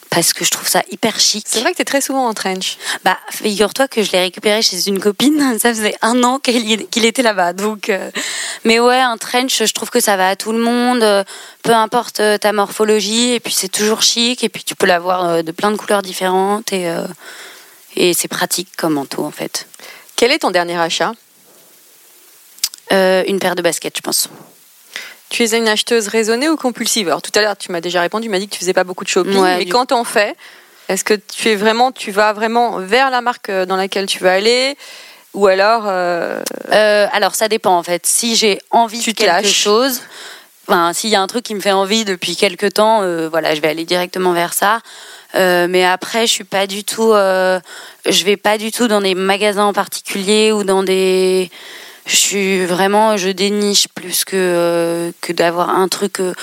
Parce 0.09 0.33
que 0.33 0.43
je 0.43 0.49
trouve 0.49 0.67
ça 0.67 0.83
hyper 0.91 1.19
chic. 1.21 1.45
C'est 1.47 1.61
vrai 1.61 1.71
que 1.71 1.77
tu 1.77 1.83
es 1.83 1.85
très 1.85 2.01
souvent 2.01 2.27
en 2.27 2.33
trench. 2.33 2.77
Bah, 3.05 3.17
figure-toi 3.29 3.87
que 3.87 4.03
je 4.03 4.11
l'ai 4.11 4.19
récupéré 4.19 4.61
chez 4.61 4.89
une 4.89 4.99
copine. 4.99 5.57
Ça 5.61 5.73
faisait 5.73 5.95
un 6.01 6.21
an 6.23 6.39
qu'il 6.39 7.05
était 7.05 7.21
là-bas. 7.21 7.53
Donc, 7.53 7.89
euh, 7.89 8.11
mais 8.65 8.81
ouais, 8.81 8.99
un 8.99 9.17
trench, 9.17 9.63
je 9.63 9.73
trouve 9.73 9.89
que 9.89 10.01
ça 10.01 10.17
va 10.17 10.29
à 10.29 10.35
tout 10.35 10.51
le 10.51 10.59
monde. 10.59 11.25
Peu 11.63 11.71
importe 11.71 12.21
ta 12.41 12.51
morphologie. 12.51 13.31
Et 13.31 13.39
puis 13.39 13.53
c'est 13.53 13.69
toujours 13.69 14.01
chic. 14.01 14.43
Et 14.43 14.49
puis 14.49 14.63
tu 14.63 14.75
peux 14.75 14.85
l'avoir 14.85 15.43
de 15.43 15.51
plein 15.51 15.71
de 15.71 15.77
couleurs 15.77 16.01
différentes. 16.01 16.73
Et, 16.73 16.89
euh, 16.89 17.07
et 17.95 18.13
c'est 18.13 18.27
pratique 18.27 18.69
comme 18.77 18.93
manteau 18.93 19.23
en 19.23 19.31
fait. 19.31 19.67
Quel 20.15 20.31
est 20.31 20.39
ton 20.39 20.51
dernier 20.51 20.77
achat? 20.77 21.13
Euh, 22.91 23.23
une 23.27 23.39
paire 23.39 23.55
de 23.55 23.61
baskets, 23.61 23.97
je 23.97 24.01
pense. 24.01 24.29
Tu 25.31 25.43
es 25.45 25.57
une 25.57 25.67
acheteuse 25.69 26.09
raisonnée 26.09 26.49
ou 26.49 26.57
compulsive? 26.57 27.07
Alors 27.07 27.21
tout 27.21 27.31
à 27.35 27.41
l'heure, 27.41 27.55
tu 27.57 27.71
m'as 27.71 27.79
déjà 27.79 28.01
répondu, 28.01 28.25
tu 28.27 28.29
m'as 28.29 28.37
dit 28.37 28.47
que 28.49 28.53
tu 28.53 28.59
faisais 28.59 28.73
pas 28.73 28.83
beaucoup 28.83 29.05
de 29.05 29.09
shopping. 29.09 29.33
Ouais, 29.41 29.57
mais 29.59 29.65
du- 29.65 29.71
quand 29.71 29.93
on 29.93 30.03
fait, 30.03 30.35
est-ce 30.89 31.05
que 31.05 31.13
tu 31.13 31.47
es 31.47 31.55
vraiment, 31.55 31.93
tu 31.93 32.11
vas 32.11 32.33
vraiment 32.33 32.79
vers 32.79 33.09
la 33.09 33.21
marque 33.21 33.47
euh, 33.49 33.65
dans 33.65 33.77
laquelle 33.77 34.07
tu 34.07 34.19
veux 34.19 34.29
aller? 34.29 34.77
Ou 35.33 35.47
alors 35.47 35.83
euh, 35.87 36.41
Euh, 36.73 37.07
alors 37.13 37.33
ça 37.35 37.47
dépend 37.47 37.77
en 37.77 37.83
fait. 37.83 38.05
Si 38.05 38.35
j'ai 38.35 38.59
envie 38.71 38.99
Tu 38.99 39.13
de 39.13 39.17
quelque 39.17 39.27
lâches. 39.43 39.53
chose, 39.63 40.01
enfin 40.67 40.91
s'il 40.91 41.09
y 41.09 41.15
a 41.15 41.21
un 41.21 41.27
truc 41.27 41.45
qui 41.45 41.55
me 41.55 41.61
fait 41.61 41.71
envie 41.71 42.03
depuis 42.03 42.35
quelque 42.35 42.65
temps, 42.65 43.01
euh, 43.03 43.29
voilà, 43.29 43.55
je 43.55 43.61
vais 43.61 43.69
aller 43.69 43.85
directement 43.85 44.33
vers 44.33 44.53
ça. 44.53 44.81
Euh, 45.35 45.67
mais 45.69 45.85
après, 45.85 46.27
je 46.27 46.31
suis 46.33 46.43
pas 46.43 46.67
du 46.67 46.83
tout, 46.83 47.13
euh, 47.13 47.57
je 48.05 48.25
vais 48.25 48.35
pas 48.35 48.57
du 48.57 48.73
tout 48.73 48.89
dans 48.89 48.99
des 48.99 49.15
magasins 49.15 49.63
en 49.63 49.71
particulier 49.71 50.51
ou 50.51 50.65
dans 50.65 50.83
des. 50.83 51.49
Je 52.05 52.15
suis 52.15 52.65
vraiment, 52.65 53.15
je 53.15 53.29
déniche 53.29 53.87
plus 53.89 54.25
que 54.25 54.35
euh, 54.35 55.11
que 55.21 55.33
d'avoir 55.33 55.69
un 55.69 55.87
truc. 55.87 56.19
euh, 56.19 56.33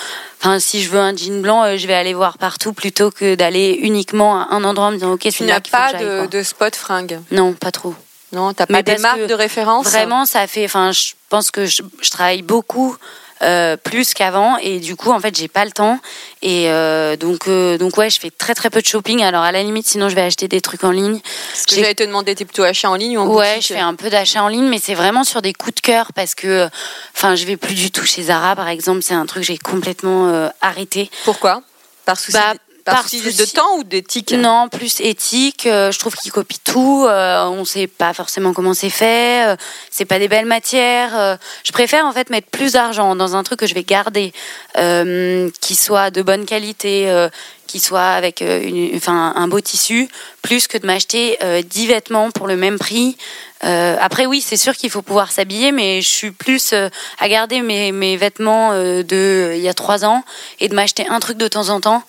Enfin, 0.41 0.61
si 0.61 0.83
je 0.85 0.89
veux 0.91 1.01
un 1.01 1.17
jean 1.17 1.43
blanc, 1.43 1.65
euh, 1.65 1.77
je 1.77 1.87
vais 1.89 1.95
aller 1.95 2.15
voir 2.15 2.39
partout 2.39 2.73
plutôt 2.73 3.11
que 3.11 3.35
d'aller 3.35 3.77
uniquement 3.83 4.41
à 4.41 4.55
un 4.55 4.63
endroit 4.63 4.87
en 4.87 4.91
me 4.93 4.97
disant 4.97 5.13
ok, 5.13 5.27
c'est 5.33 5.45
là 5.45 5.55
n'as 5.55 5.61
qu'il 5.61 5.73
faut 5.73 5.77
pas 5.77 5.93
que 5.95 6.23
de, 6.23 6.27
de 6.29 6.43
spot 6.45 6.77
fringue 6.77 7.19
Non, 7.33 7.55
pas 7.55 7.73
trop. 7.73 7.95
Non, 8.33 8.53
t'as 8.55 8.67
pas 8.67 8.83
des 8.83 8.99
marques 8.99 9.19
que 9.19 9.27
de 9.27 9.35
référence? 9.35 9.87
Vraiment, 9.87 10.27
ça 10.27 10.47
fait. 10.47 10.65
Enfin, 10.65 10.93
je 10.93 11.15
pense 11.29 11.51
que 11.51 11.67
je, 11.67 11.83
je 12.03 12.11
travaille 12.11 12.43
beaucoup 12.43 12.97
euh, 13.43 13.77
plus 13.77 14.15
qu'avant 14.15 14.57
et 14.59 14.81
du 14.81 14.97
coup, 14.97 15.11
en 15.11 15.21
fait, 15.21 15.37
j'ai 15.37 15.49
pas 15.49 15.65
le 15.65 15.71
temps 15.71 15.99
et 16.43 16.71
euh, 16.71 17.17
donc 17.17 17.49
euh, 17.49 17.79
donc 17.79 17.97
ouais, 17.97 18.11
je 18.11 18.19
fais 18.19 18.31
très 18.31 18.55
très 18.55 18.71
peu 18.71 18.81
de 18.81 18.87
shopping. 18.87 19.23
Alors 19.23 19.43
à 19.43 19.53
la 19.53 19.63
limite, 19.63 19.87
sinon 19.87 20.09
je 20.09 20.15
vais 20.15 20.23
acheter 20.23 20.49
des 20.49 20.61
trucs 20.61 20.85
en 20.85 20.91
ligne. 20.91 21.21
Parce 21.53 21.67
que 21.67 21.75
j'allais 21.77 21.95
te 21.95 22.03
demander, 22.03 22.35
t'es 22.35 22.45
plutôt 22.45 22.63
achat 22.65 22.91
en 22.91 22.95
ligne 22.95 23.19
ou 23.19 23.23
en 23.23 23.27
Ouais, 23.27 23.55
boutique 23.55 23.69
je 23.69 23.75
fais 23.75 23.81
un 23.81 23.95
peu 23.95 24.11
d'achat 24.11 24.43
en 24.43 24.49
ligne, 24.49 24.69
mais 24.69 24.79
c'est 24.83 24.95
vraiment 24.95 25.25
sur 25.25 25.43
des 25.43 25.53
coups 25.53 25.77
de 25.77 25.81
cœur 25.81 26.13
parce 26.13 26.35
que, 26.35 26.69
enfin, 27.15 27.35
je 27.37 27.45
vais 27.47 27.57
plus 27.57 27.75
du 27.75 27.91
tout 27.91 28.05
chez 28.05 28.25
Zara, 28.25 28.57
par 28.57 28.69
exemple. 28.69 29.03
C'est 29.03 29.15
un 29.15 29.27
truc 29.27 29.43
que 29.43 29.47
j'ai 29.47 29.59
complètement 29.59 30.29
euh, 30.29 30.49
arrêté. 30.61 31.11
Pourquoi? 31.25 31.63
Par 32.05 32.19
souci, 32.19 32.33
Bah, 32.39 32.55
par 32.91 33.03
par 33.03 33.09
souci 33.09 33.37
de 33.37 33.45
temps 33.45 33.77
ou 33.77 33.85
d'éthique? 33.85 34.33
Non, 34.33 34.69
plus 34.69 35.01
éthique. 35.01 35.67
euh, 35.67 35.93
je 35.93 35.99
trouve 35.99 36.15
qu'ils 36.17 36.33
copient 36.33 36.59
tout. 36.65 37.07
euh, 37.09 37.45
on 37.47 37.65
sait 37.65 37.87
pas 37.87 38.13
forcément 38.15 38.53
comment 38.53 38.75
c'est 38.75 38.91
fait. 38.91 39.49
euh, 39.49 39.57
c'est 39.91 40.05
pas 40.05 40.19
des 40.19 40.29
belles 40.29 40.47
matières. 40.47 41.39
je 41.65 41.73
préfère 41.73 42.05
en 42.07 42.13
fait 42.13 42.31
mettre 42.31 42.49
plus 42.49 42.73
d'argent 42.73 43.15
dans 43.17 43.37
un 43.37 43.43
truc 43.43 43.61
que 43.61 43.67
je 43.67 43.75
vais 43.75 43.85
garder, 43.85 44.33
euh, 44.77 45.51
qui 45.61 45.75
soit 45.75 46.11
de 46.11 46.23
bonne 46.23 46.45
qualité, 46.47 47.11
euh, 47.11 47.29
qui 47.67 47.81
soit 47.81 48.01
avec 48.01 48.41
une, 48.41 48.91
enfin, 48.97 49.33
un 49.37 49.47
beau 49.49 49.61
tissu, 49.61 50.09
plus 50.43 50.67
que 50.69 50.79
de 50.79 50.87
m'acheter 50.87 51.37
euh, 51.43 51.61
10 51.63 51.87
vêtements 51.89 52.31
pour 52.31 52.47
le 52.47 52.57
même 52.57 52.79
prix. 52.79 53.17
Euh, 53.65 53.97
après, 54.01 54.25
oui, 54.27 54.41
c'est 54.41 54.57
sûr 54.57 54.75
qu'il 54.77 54.89
faut 54.89 55.03
pouvoir 55.03 55.33
s'habiller, 55.33 55.73
mais 55.73 56.01
je 56.01 56.09
suis 56.09 56.31
plus 56.31 56.73
euh, 56.73 56.89
à 57.19 57.29
garder 57.29 57.61
mes, 57.61 57.93
mes 57.93 58.17
vêtements 58.17 58.73
de 58.73 59.53
il 59.55 59.61
y 59.61 59.69
a 59.69 59.75
trois 59.75 60.05
ans 60.05 60.25
et 60.61 60.69
de 60.69 60.75
m'acheter 60.75 61.07
un 61.09 61.21
truc 61.21 61.37
de 61.37 61.49
temps 61.49 61.69
en 61.69 61.81
temps 61.81 62.03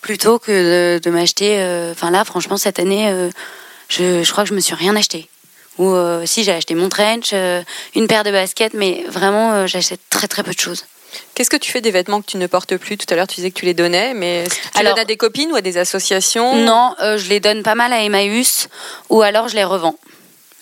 plutôt 0.00 0.38
que 0.38 0.96
de, 0.98 0.98
de 0.98 1.10
m'acheter. 1.10 1.56
euh, 1.60 1.92
Enfin 1.92 2.10
là, 2.10 2.24
franchement, 2.24 2.56
cette 2.56 2.78
année, 2.78 3.08
euh, 3.10 3.30
je, 3.88 4.22
je 4.22 4.32
crois 4.32 4.44
que 4.44 4.50
je 4.50 4.54
me 4.54 4.60
suis 4.60 4.74
rien 4.74 4.94
acheté. 4.96 5.28
Ou 5.78 5.88
euh, 5.90 6.26
si 6.26 6.42
j'ai 6.44 6.52
acheté 6.52 6.74
mon 6.74 6.88
trench, 6.88 7.32
une 7.94 8.06
paire 8.08 8.24
de 8.24 8.30
baskets, 8.32 8.74
mais 8.74 9.04
vraiment, 9.08 9.66
j'achète 9.66 10.00
très 10.10 10.26
très 10.26 10.42
peu 10.42 10.52
de 10.52 10.58
choses. 10.58 10.84
Qu'est-ce 11.34 11.48
que 11.50 11.56
tu 11.56 11.70
fais 11.70 11.80
des 11.80 11.90
vêtements 11.92 12.20
que 12.20 12.26
tu 12.26 12.36
ne 12.36 12.46
portes 12.46 12.76
plus? 12.76 12.98
Tout 12.98 13.06
à 13.10 13.16
l'heure, 13.16 13.26
tu 13.28 13.36
disais 13.36 13.50
que 13.50 13.58
tu 13.58 13.64
les 13.64 13.74
donnais, 13.74 14.12
mais 14.12 14.44
que 14.44 14.50
tu 14.54 14.60
les 14.74 14.80
Alors- 14.80 14.94
donnes 14.94 15.02
à 15.02 15.04
des 15.06 15.16
copines 15.16 15.50
ou 15.52 15.56
à 15.56 15.60
des 15.62 15.78
associations? 15.78 16.56
Non, 16.56 16.94
euh, 17.00 17.16
je 17.16 17.28
les 17.28 17.40
donne 17.40 17.62
pas 17.62 17.74
mal 17.76 17.92
à 17.92 18.02
Emmaüs, 18.02 18.68
ou 19.08 19.22
alors 19.22 19.48
je 19.48 19.54
les 19.54 19.64
revends. 19.64 19.94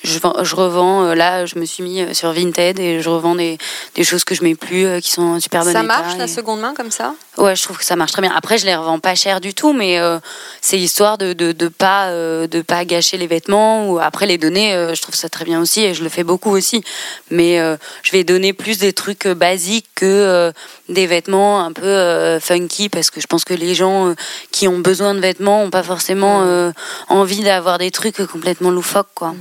Je, 0.04 0.18
vends- 0.20 0.44
je 0.44 0.54
revends, 0.54 1.02
euh, 1.04 1.14
là, 1.14 1.46
je 1.46 1.58
me 1.58 1.64
suis 1.64 1.82
mis 1.82 2.00
euh, 2.00 2.14
sur 2.14 2.30
Vinted 2.32 2.78
et 2.78 3.00
je 3.00 3.08
revends 3.08 3.34
des, 3.34 3.58
des 3.96 4.04
choses 4.04 4.22
que 4.24 4.34
je 4.34 4.44
mets 4.44 4.54
plus, 4.54 4.86
euh, 4.86 5.00
qui 5.00 5.10
sont 5.10 5.22
en 5.22 5.40
super 5.40 5.64
bon 5.64 5.72
Ça 5.72 5.82
état 5.82 5.82
marche 5.82 6.14
et- 6.14 6.18
la 6.18 6.28
seconde 6.28 6.60
main 6.60 6.74
comme 6.74 6.90
ça? 6.92 7.14
Ouais, 7.38 7.56
je 7.56 7.62
trouve 7.62 7.76
que 7.76 7.84
ça 7.84 7.96
marche 7.96 8.12
très 8.12 8.22
bien. 8.22 8.32
Après, 8.34 8.56
je 8.56 8.66
les 8.66 8.74
revends 8.76 8.98
pas 9.00 9.14
cher 9.14 9.40
du 9.40 9.52
tout, 9.52 9.72
mais 9.72 9.98
euh, 9.98 10.18
c'est 10.60 10.78
histoire 10.78 11.18
de 11.18 11.32
de, 11.32 11.52
de 11.52 11.68
pas 11.68 12.06
euh, 12.08 12.46
de 12.46 12.62
pas 12.62 12.84
gâcher 12.84 13.16
les 13.18 13.26
vêtements 13.26 13.90
ou 13.90 13.98
après 13.98 14.26
les 14.26 14.38
donner. 14.38 14.74
euh, 14.74 14.94
je 14.94 15.02
trouve 15.02 15.14
ça 15.14 15.28
très 15.28 15.44
bien 15.44 15.60
aussi 15.60 15.82
et 15.82 15.92
je 15.92 16.02
le 16.02 16.08
fais 16.08 16.24
beaucoup 16.24 16.50
aussi. 16.50 16.82
Mais 17.30 17.58
je 18.02 18.12
vais 18.12 18.22
donner 18.24 18.52
plus 18.52 18.78
des 18.78 18.92
trucs 18.92 19.26
basiques 19.26 19.88
que 19.94 20.52
des 20.88 21.06
vêtements 21.06 21.60
un 21.64 21.72
peu 21.72 22.38
funky 22.40 22.88
parce 22.88 23.10
que 23.10 23.20
je 23.20 23.26
pense 23.26 23.44
que 23.44 23.54
les 23.54 23.74
gens 23.74 24.14
qui 24.52 24.68
ont 24.68 24.78
besoin 24.78 25.14
de 25.14 25.20
vêtements 25.20 25.62
ont 25.64 25.70
pas 25.70 25.82
forcément 25.82 26.70
envie 27.08 27.42
d'avoir 27.42 27.78
des 27.78 27.90
trucs 27.90 28.24
complètement 28.26 28.70
loufoques, 28.70 29.08
quoi. 29.14 29.34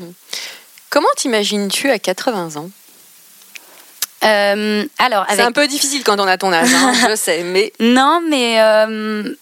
Comment 0.96 1.10
t'imagines-tu 1.18 1.92
à 1.92 2.00
80 2.00 2.56
ans? 2.56 2.70
Euh, 4.24 4.86
alors, 4.98 5.26
C'est 5.30 5.42
un 5.42 5.52
peu 5.52 5.68
difficile 5.68 6.06
quand 6.06 6.22
on 6.22 6.26
a 6.26 6.38
ton 6.38 6.54
âge, 6.54 6.74
hein, 6.74 6.94
je 7.10 7.18
sais, 7.18 7.44
mais 7.44 7.74
non, 7.82 8.22
mais 8.26 8.62
euh, 8.62 9.36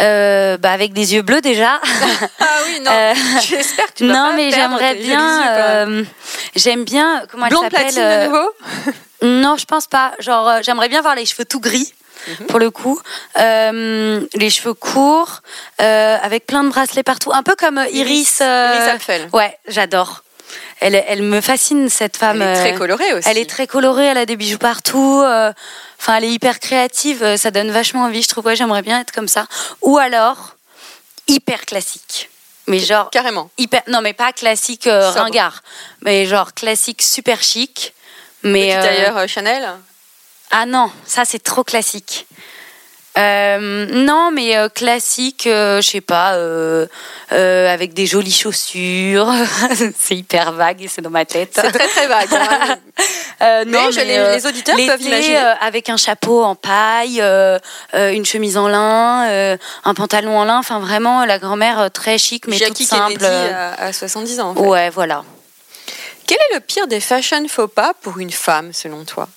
euh, 0.00 0.56
bah 0.56 0.72
avec 0.72 0.94
des 0.94 1.12
yeux 1.12 1.20
bleus 1.20 1.42
déjà. 1.42 1.78
ah 2.40 2.44
oui, 2.64 2.80
non, 2.80 2.90
j'espère 3.46 3.84
que 3.88 3.98
tu 3.98 4.04
non, 4.04 4.14
pas 4.14 4.32
mais 4.32 4.50
j'aimerais 4.50 4.94
bien. 4.94 6.06
J'aime 6.54 6.84
bien. 6.84 7.24
Comment 7.30 7.48
elle 7.48 7.52
s'appelle 7.52 7.70
platine 7.70 8.02
de 8.02 8.26
nouveau? 8.26 8.50
Non, 9.22 9.56
je 9.58 9.66
pense 9.66 9.86
pas. 9.86 10.12
Genre, 10.20 10.62
j'aimerais 10.62 10.88
bien 10.88 11.02
voir 11.02 11.14
les 11.14 11.26
cheveux 11.26 11.44
tout 11.44 11.60
gris. 11.60 11.92
Mhm. 12.28 12.46
Pour 12.46 12.58
le 12.58 12.70
coup, 12.70 12.98
les 13.36 14.50
cheveux 14.50 14.72
courts, 14.72 15.42
avec 15.76 16.46
plein 16.46 16.64
de 16.64 16.70
bracelets 16.70 17.02
partout, 17.02 17.30
un 17.34 17.42
peu 17.42 17.56
comme 17.56 17.84
Iris. 17.90 18.40
Iris 18.40 18.88
Apfel. 18.88 19.28
Ouais, 19.34 19.58
j'adore. 19.68 20.22
Elle, 20.80 21.02
elle 21.08 21.22
me 21.22 21.40
fascine 21.40 21.88
cette 21.88 22.16
femme. 22.18 22.42
Elle 22.42 22.48
est 22.56 22.60
très 22.60 22.74
euh, 22.74 22.78
colorée 22.78 23.12
aussi. 23.14 23.28
elle 23.28 23.38
est 23.38 23.48
très 23.48 23.66
colorée, 23.66 24.04
elle 24.06 24.18
a 24.18 24.26
des 24.26 24.36
bijoux 24.36 24.58
partout. 24.58 25.22
euh, 25.24 25.52
Enfin, 25.98 26.16
elle 26.16 26.24
est 26.24 26.32
hyper 26.32 26.60
créative. 26.60 27.22
euh, 27.22 27.36
Ça 27.38 27.50
donne 27.50 27.70
vachement 27.70 28.04
envie. 28.04 28.22
Je 28.22 28.28
trouve. 28.28 28.44
Ouais, 28.46 28.56
j'aimerais 28.56 28.82
bien 28.82 29.00
être 29.00 29.12
comme 29.12 29.28
ça. 29.28 29.46
Ou 29.82 29.96
alors 29.98 30.54
hyper 31.28 31.64
classique. 31.64 32.28
Mais 32.66 32.78
genre 32.78 33.10
Carrément. 33.10 33.50
hyper. 33.58 33.82
Non, 33.88 34.00
mais 34.02 34.12
pas 34.12 34.32
classique 34.32 34.86
euh, 34.86 35.10
ringard. 35.10 35.62
Mais 36.02 36.26
genre 36.26 36.52
classique 36.52 37.00
super 37.00 37.42
chic. 37.42 37.94
Mais 38.42 38.76
euh, 38.76 39.26
Chanel 39.26 39.66
ah 40.52 40.64
non, 40.64 40.92
ça 41.06 41.24
c'est 41.24 41.40
trop 41.42 41.64
classique. 41.64 42.28
Euh, 43.18 43.86
non, 43.92 44.30
mais 44.30 44.56
euh, 44.56 44.68
classique, 44.68 45.46
euh, 45.46 45.80
je 45.80 45.88
sais 45.88 46.00
pas, 46.02 46.34
euh, 46.34 46.86
avec 47.32 47.94
des 47.94 48.04
jolies 48.06 48.30
chaussures. 48.32 49.32
c'est 49.98 50.16
hyper 50.16 50.52
vague 50.52 50.82
et 50.82 50.88
c'est 50.88 51.00
dans 51.00 51.10
ma 51.10 51.24
tête. 51.24 51.52
C'est 51.54 51.72
très 51.72 51.88
très 51.88 52.06
vague. 52.08 52.28
hein. 52.32 52.76
Mais 53.40 53.64
non, 53.66 53.90
je- 53.90 54.00
les, 54.00 54.16
euh, 54.18 54.34
les 54.36 54.46
auditeurs 54.46 54.76
peuvent 54.76 55.00
imaginer. 55.02 55.36
avec 55.60 55.88
un 55.90 55.96
chapeau 55.96 56.42
en 56.44 56.54
paille, 56.54 57.22
une 57.94 58.24
chemise 58.26 58.56
en 58.56 58.68
lin, 58.68 59.56
un 59.84 59.94
pantalon 59.94 60.38
en 60.38 60.44
lin. 60.44 60.58
Enfin, 60.58 60.78
vraiment, 60.80 61.24
la 61.24 61.38
grand-mère 61.38 61.90
très 61.90 62.18
chic, 62.18 62.46
mais 62.46 62.56
toute 62.58 62.66
Jackie 62.68 62.84
simple. 62.84 63.16
Kennedy 63.18 63.52
à, 63.54 63.74
à 63.84 63.92
70 63.92 64.40
ans. 64.40 64.50
en 64.50 64.54
fait. 64.54 64.60
Ouais, 64.60 64.90
voilà. 64.90 65.24
Quel 66.26 66.38
est 66.50 66.54
le 66.54 66.60
pire 66.60 66.86
des 66.86 67.00
fashion 67.00 67.46
faux 67.48 67.68
pas 67.68 67.92
pour 68.02 68.18
une 68.18 68.32
femme, 68.32 68.72
selon 68.72 69.04
toi? 69.04 69.28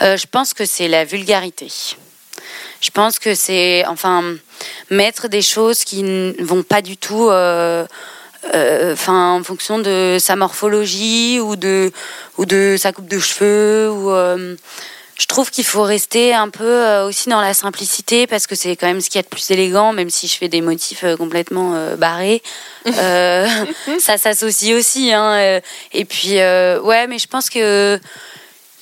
Je 0.00 0.26
pense 0.30 0.54
que 0.54 0.64
c'est 0.64 0.88
la 0.88 1.04
vulgarité. 1.04 1.68
Je 2.80 2.90
pense 2.90 3.18
que 3.18 3.34
c'est, 3.34 3.84
enfin, 3.86 4.22
mettre 4.90 5.28
des 5.28 5.42
choses 5.42 5.84
qui 5.84 6.02
ne 6.02 6.32
vont 6.40 6.62
pas 6.62 6.82
du 6.82 6.96
tout, 6.96 7.28
euh, 7.30 7.86
euh, 8.54 8.92
enfin, 8.92 9.32
en 9.32 9.42
fonction 9.42 9.78
de 9.78 10.18
sa 10.20 10.36
morphologie 10.36 11.40
ou 11.40 11.56
de, 11.56 11.92
ou 12.38 12.46
de 12.46 12.76
sa 12.78 12.92
coupe 12.92 13.08
de 13.08 13.18
cheveux. 13.18 13.90
Ou, 13.90 14.10
euh, 14.10 14.54
je 15.18 15.26
trouve 15.26 15.50
qu'il 15.50 15.64
faut 15.64 15.82
rester 15.82 16.34
un 16.34 16.50
peu 16.50 16.64
euh, 16.64 17.06
aussi 17.06 17.30
dans 17.30 17.40
la 17.40 17.54
simplicité 17.54 18.26
parce 18.26 18.46
que 18.46 18.54
c'est 18.54 18.76
quand 18.76 18.86
même 18.86 19.00
ce 19.00 19.08
qu'il 19.08 19.18
y 19.18 19.20
a 19.20 19.22
de 19.22 19.28
plus 19.28 19.50
élégant, 19.50 19.92
même 19.92 20.10
si 20.10 20.28
je 20.28 20.36
fais 20.36 20.48
des 20.48 20.60
motifs 20.60 21.04
complètement 21.16 21.96
barrés. 21.96 22.42
Ça 22.84 24.18
s'associe 24.18 24.76
aussi. 24.76 25.12
Hein, 25.12 25.60
et 25.92 26.04
puis, 26.04 26.34
ouais, 26.34 27.06
mais 27.08 27.18
je 27.18 27.26
pense 27.26 27.48
que 27.50 27.98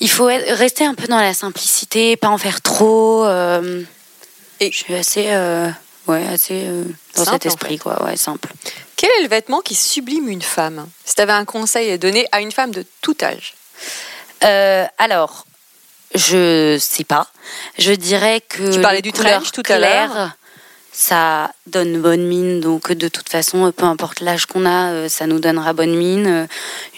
il 0.05 0.11
faut 0.11 0.27
rester 0.27 0.85
un 0.85 0.93
peu 0.95 1.07
dans 1.07 1.19
la 1.19 1.33
simplicité, 1.33 2.17
pas 2.17 2.29
en 2.29 2.37
faire 2.37 2.61
trop. 2.61 3.25
euh, 3.25 3.83
Et- 4.61 4.71
je 4.71 4.77
suis 4.77 4.95
assez, 4.95 5.29
euh, 5.31 5.71
ouais, 6.07 6.27
assez 6.29 6.67
euh, 6.67 6.85
dans 7.17 7.25
Simple, 7.25 7.37
cet 7.43 7.47
en 7.47 7.49
esprit, 7.55 7.79
quoi, 7.79 8.05
ouais, 8.05 8.17
simple. 8.19 8.51
Quel 8.97 9.09
est 9.19 9.23
le 9.23 9.29
vêtement 9.29 9.61
qui 9.61 9.75
sublime 9.75 10.29
une 10.29 10.43
femme? 10.43 10.87
Si 11.07 11.15
tu 11.15 11.23
avais 11.23 11.33
un 11.33 11.47
conseil 11.47 11.91
à 11.91 11.97
donner 11.97 12.27
à 12.33 12.41
une 12.43 12.53
femme 12.53 12.71
de 12.71 12.85
tout 13.01 13.17
âge? 13.23 13.55
Alors, 14.99 15.47
je 16.15 16.77
sais 16.79 17.05
pas. 17.05 17.29
Je 17.79 17.93
dirais 17.93 18.43
que 18.47 18.75
Tu 18.75 18.81
parlais 18.83 19.01
du 19.01 19.13
trench 19.13 19.53
tout 19.53 19.63
à 19.69 19.79
l'heure. 19.79 20.33
Ça 20.97 21.51
donne 21.67 22.01
bonne 22.01 22.25
mine, 22.25 22.61
donc 22.61 22.93
de 22.93 23.09
toute 23.09 23.29
façon, 23.29 23.73
peu 23.77 23.85
importe 23.85 24.21
l'âge 24.21 24.47
qu'on 24.47 24.65
a, 24.65 24.93
euh, 24.93 25.09
ça 25.09 25.27
nous 25.27 25.41
donnera 25.41 25.73
bonne 25.73 25.97
mine. 25.97 26.27
Euh, 26.29 26.47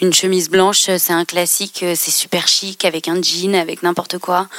Une 0.01 0.13
chemise 0.13 0.49
blanche, 0.51 0.87
euh, 0.89 0.97
c'est 0.99 1.13
un 1.13 1.25
classique, 1.25 1.81
euh, 1.81 1.95
c'est 1.97 2.11
super 2.11 2.47
chic 2.47 2.85
avec 2.85 3.07
un 3.07 3.19
jean, 3.23 3.55
avec 3.55 3.81
n'importe 3.81 4.19
quoi. 4.19 4.49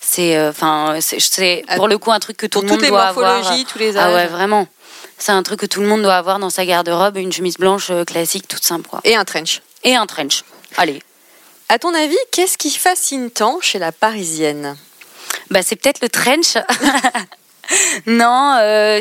C'est, 0.00 0.36
euh, 0.36 0.50
enfin, 0.50 0.98
c'est 1.00 1.62
pour 1.76 1.86
le 1.86 1.98
coup 1.98 2.10
un 2.10 2.18
truc 2.18 2.36
que 2.36 2.46
tout 2.46 2.62
le 2.62 2.66
monde 2.66 2.80
doit 2.82 3.02
avoir. 3.02 3.36
morphologies, 3.36 3.64
tous 3.64 3.78
les 3.78 3.96
âges. 3.96 4.04
Ah 4.08 4.12
ouais, 4.12 4.26
vraiment. 4.26 4.66
C'est 5.18 5.30
un 5.30 5.44
truc 5.44 5.60
que 5.60 5.66
tout 5.66 5.80
le 5.82 5.86
monde 5.86 6.02
doit 6.02 6.16
avoir 6.16 6.40
dans 6.40 6.50
sa 6.50 6.66
garde-robe, 6.66 7.16
une 7.16 7.32
chemise 7.32 7.58
blanche 7.58 7.90
euh, 7.90 8.04
classique, 8.04 8.48
toute 8.48 8.64
simple, 8.64 8.88
quoi. 8.88 9.00
Et 9.04 9.14
un 9.14 9.24
trench. 9.24 9.62
Et 9.84 9.94
un 9.94 10.06
trench. 10.06 10.42
Allez. 10.78 11.00
À 11.68 11.78
ton 11.78 11.94
avis, 11.94 12.18
qu'est-ce 12.32 12.58
qui 12.58 12.70
fascine 12.72 13.30
tant 13.30 13.60
chez 13.60 13.78
la 13.78 13.92
Parisienne? 13.92 14.76
Bah, 15.50 15.60
c'est 15.62 15.76
peut-être 15.76 16.00
le 16.02 16.08
trench. 16.08 16.54
non, 18.06 18.56
euh, 18.60 19.00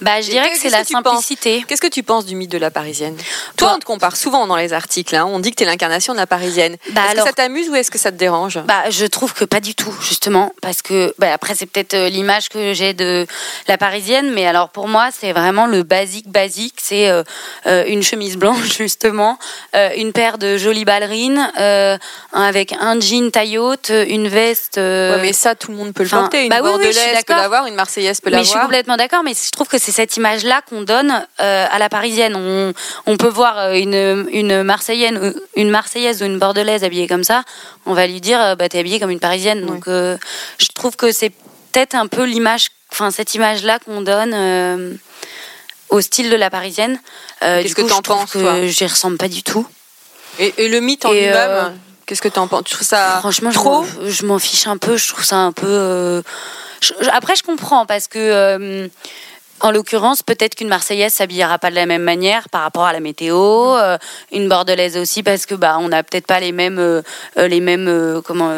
bah, 0.00 0.20
je 0.20 0.30
dirais 0.30 0.50
que 0.50 0.58
c'est 0.58 0.70
la 0.70 0.82
que 0.82 0.88
simplicité. 0.88 1.64
Qu'est-ce 1.66 1.80
que 1.80 1.86
tu 1.86 2.02
penses 2.02 2.26
du 2.26 2.34
mythe 2.34 2.50
de 2.50 2.58
la 2.58 2.70
Parisienne? 2.70 3.16
Toi, 3.56 3.68
Bah- 3.68 3.74
on 3.76 3.78
te 3.78 3.84
compare 3.84 4.16
souvent 4.16 4.46
dans 4.46 4.56
les 4.56 4.72
articles. 4.72 5.14
hein. 5.16 5.26
On 5.28 5.38
dit 5.40 5.50
que 5.50 5.56
tu 5.56 5.62
es 5.62 5.66
l'incarnation 5.66 6.12
de 6.12 6.18
la 6.18 6.26
Parisienne. 6.26 6.76
Bah 6.90 7.02
est-ce 7.04 7.10
alors- 7.12 7.24
que 7.24 7.30
ça 7.30 7.34
t'amuse 7.34 7.68
ou 7.68 7.74
est-ce 7.74 7.90
que 7.90 7.98
ça 7.98 8.10
te 8.12 8.16
dérange? 8.16 8.58
Bah, 8.66 8.88
je 8.90 9.06
trouve 9.06 9.32
que 9.34 9.44
pas 9.44 9.60
du 9.60 9.74
tout, 9.74 9.94
justement, 10.02 10.52
parce 10.62 10.82
que 10.82 11.14
bah, 11.18 11.32
après 11.32 11.54
c'est 11.54 11.66
peut-être 11.66 11.94
euh, 11.94 12.08
l'image 12.08 12.48
que 12.48 12.72
j'ai 12.74 12.94
de 12.94 13.26
la 13.68 13.78
parisienne, 13.78 14.30
mais 14.32 14.46
alors 14.46 14.68
pour 14.70 14.88
moi 14.88 15.08
c'est 15.18 15.32
vraiment 15.32 15.66
le 15.66 15.82
basique 15.82 16.28
basique, 16.28 16.76
c'est 16.82 17.08
euh, 17.08 17.22
euh, 17.66 17.84
une 17.86 18.02
chemise 18.02 18.36
blanche 18.36 18.58
justement, 18.78 19.38
euh, 19.76 19.90
une 19.96 20.12
paire 20.12 20.38
de 20.38 20.56
jolies 20.56 20.84
ballerines, 20.84 21.50
euh, 21.58 21.96
avec 22.32 22.72
un 22.80 22.98
jean 23.00 23.30
taille 23.30 23.58
haute, 23.58 23.90
une 23.90 24.28
veste. 24.28 24.76
Ouais, 24.76 25.18
mais 25.20 25.32
ça, 25.32 25.54
tout 25.54 25.70
le 25.70 25.76
monde 25.76 25.92
peut 25.92 26.02
le 26.04 26.08
porter. 26.08 26.42
Une 26.44 26.48
bah 26.48 26.56
oui, 26.62 26.70
oui, 26.72 26.82
bordelaise 26.84 27.24
peut 27.26 27.34
l'avoir, 27.34 27.66
une 27.66 27.74
marseillaise 27.74 28.20
peut 28.20 28.30
Mais 28.30 28.38
je 28.38 28.42
suis 28.44 28.50
l'avoir. 28.54 28.66
complètement 28.66 28.96
d'accord, 28.96 29.22
mais 29.22 29.32
je 29.34 29.50
trouve 29.60 29.68
que 29.68 29.78
c'est 29.84 29.92
cette 29.92 30.16
image-là 30.16 30.62
qu'on 30.68 30.80
donne 30.82 31.10
euh, 31.40 31.66
à 31.70 31.78
la 31.78 31.90
parisienne. 31.90 32.34
On, 32.34 32.72
on 33.04 33.16
peut 33.18 33.28
voir 33.28 33.58
euh, 33.58 33.74
une, 33.74 34.26
une 34.32 34.62
marseillaise, 34.62 35.34
une 35.54 35.68
marseillaise 35.70 36.22
ou 36.22 36.24
une 36.24 36.38
bordelaise 36.38 36.82
habillée 36.82 37.06
comme 37.06 37.24
ça, 37.24 37.42
on 37.84 37.92
va 37.92 38.06
lui 38.06 38.22
dire, 38.22 38.40
euh, 38.40 38.54
bah 38.54 38.70
t'es 38.70 38.78
habillée 38.78 38.98
comme 38.98 39.10
une 39.10 39.20
parisienne. 39.20 39.66
Donc 39.66 39.86
euh, 39.86 40.16
je 40.58 40.66
trouve 40.74 40.96
que 40.96 41.12
c'est 41.12 41.28
peut-être 41.72 41.94
un 41.94 42.06
peu 42.06 42.24
l'image, 42.24 42.68
enfin 42.90 43.10
cette 43.10 43.34
image-là 43.34 43.78
qu'on 43.80 44.00
donne 44.00 44.32
euh, 44.34 44.94
au 45.90 46.00
style 46.00 46.30
de 46.30 46.36
la 46.36 46.48
parisienne. 46.48 46.98
Qu'est-ce 47.40 47.74
que 47.74 47.82
t'en 47.82 48.00
penses, 48.00 48.32
que 48.32 48.66
j'y 48.66 48.86
ressemble 48.86 49.18
pas 49.18 49.28
du 49.28 49.42
tout. 49.42 49.66
Et, 50.38 50.54
et 50.56 50.68
le 50.68 50.80
mythe 50.80 51.04
en 51.04 51.12
lui-même, 51.12 51.74
qu'est-ce 52.06 52.22
que 52.22 52.28
tu 52.28 52.38
en 52.38 52.48
penses? 52.48 52.62
Tu 52.64 52.72
trouves 52.74 52.86
ça 52.88 53.18
Franchement, 53.18 53.50
je 53.50 53.56
trop 53.56 53.84
je 54.06 54.24
m'en 54.24 54.38
fiche 54.38 54.66
un 54.66 54.78
peu. 54.78 54.96
Je 54.96 55.08
trouve 55.08 55.24
ça 55.24 55.36
un 55.36 55.52
peu. 55.52 56.22
je- 56.80 56.94
je- 56.98 57.10
après, 57.10 57.36
je 57.36 57.42
comprends 57.42 57.84
parce 57.84 58.08
que. 58.08 58.18
euh, 58.18 58.88
en 59.62 59.70
l'occurrence, 59.70 60.22
peut-être 60.22 60.54
qu'une 60.54 60.68
Marseillaise 60.68 61.12
s'habillera 61.12 61.58
pas 61.58 61.70
de 61.70 61.74
la 61.74 61.86
même 61.86 62.02
manière 62.02 62.48
par 62.48 62.62
rapport 62.62 62.84
à 62.84 62.92
la 62.92 63.00
météo, 63.00 63.36
euh, 63.76 63.98
une 64.32 64.48
Bordelaise 64.48 64.96
aussi 64.96 65.22
parce 65.22 65.46
que 65.46 65.54
bah 65.54 65.76
on 65.80 65.88
n'a 65.88 66.02
peut-être 66.02 66.26
pas 66.26 66.40
les 66.40 66.52
mêmes 66.52 66.78
euh, 66.78 67.02
euh, 67.38 67.48
les 67.48 67.60
mêmes 67.60 67.88
euh, 67.88 68.20
comment 68.22 68.52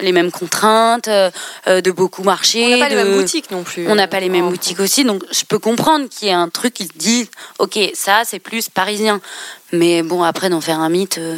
les 0.00 0.12
mêmes 0.12 0.30
contraintes 0.30 1.08
de 1.08 1.90
beaucoup 1.90 2.22
marcher. 2.22 2.64
On 2.64 2.68
n'a 2.68 2.78
pas 2.78 2.88
les 2.88 2.94
de- 2.94 3.02
mêmes 3.02 3.20
boutiques 3.20 3.50
non 3.50 3.64
plus. 3.64 3.88
on 3.90 3.94
n'a 3.96 4.06
pas 4.06 4.20
les 4.20 4.28
mêmes 4.28 4.48
boutiques 4.48 4.78
aussi, 4.78 5.04
donc 5.04 5.24
je 5.32 5.44
peux 5.44 5.58
comprendre 5.58 6.08
qu'il 6.08 6.28
y 6.28 6.30
ait 6.30 6.34
un 6.34 6.48
truc 6.48 6.74
qui 6.74 6.88
dit, 6.94 7.28
ok, 7.58 7.76
ça 7.94 8.22
c'est 8.24 8.38
plus 8.38 8.68
parisien. 8.68 9.20
Mais 9.72 10.02
bon, 10.02 10.22
après 10.22 10.50
d'en 10.50 10.60
faire 10.60 10.78
un 10.78 10.88
mythe. 10.88 11.18
euh, 11.18 11.36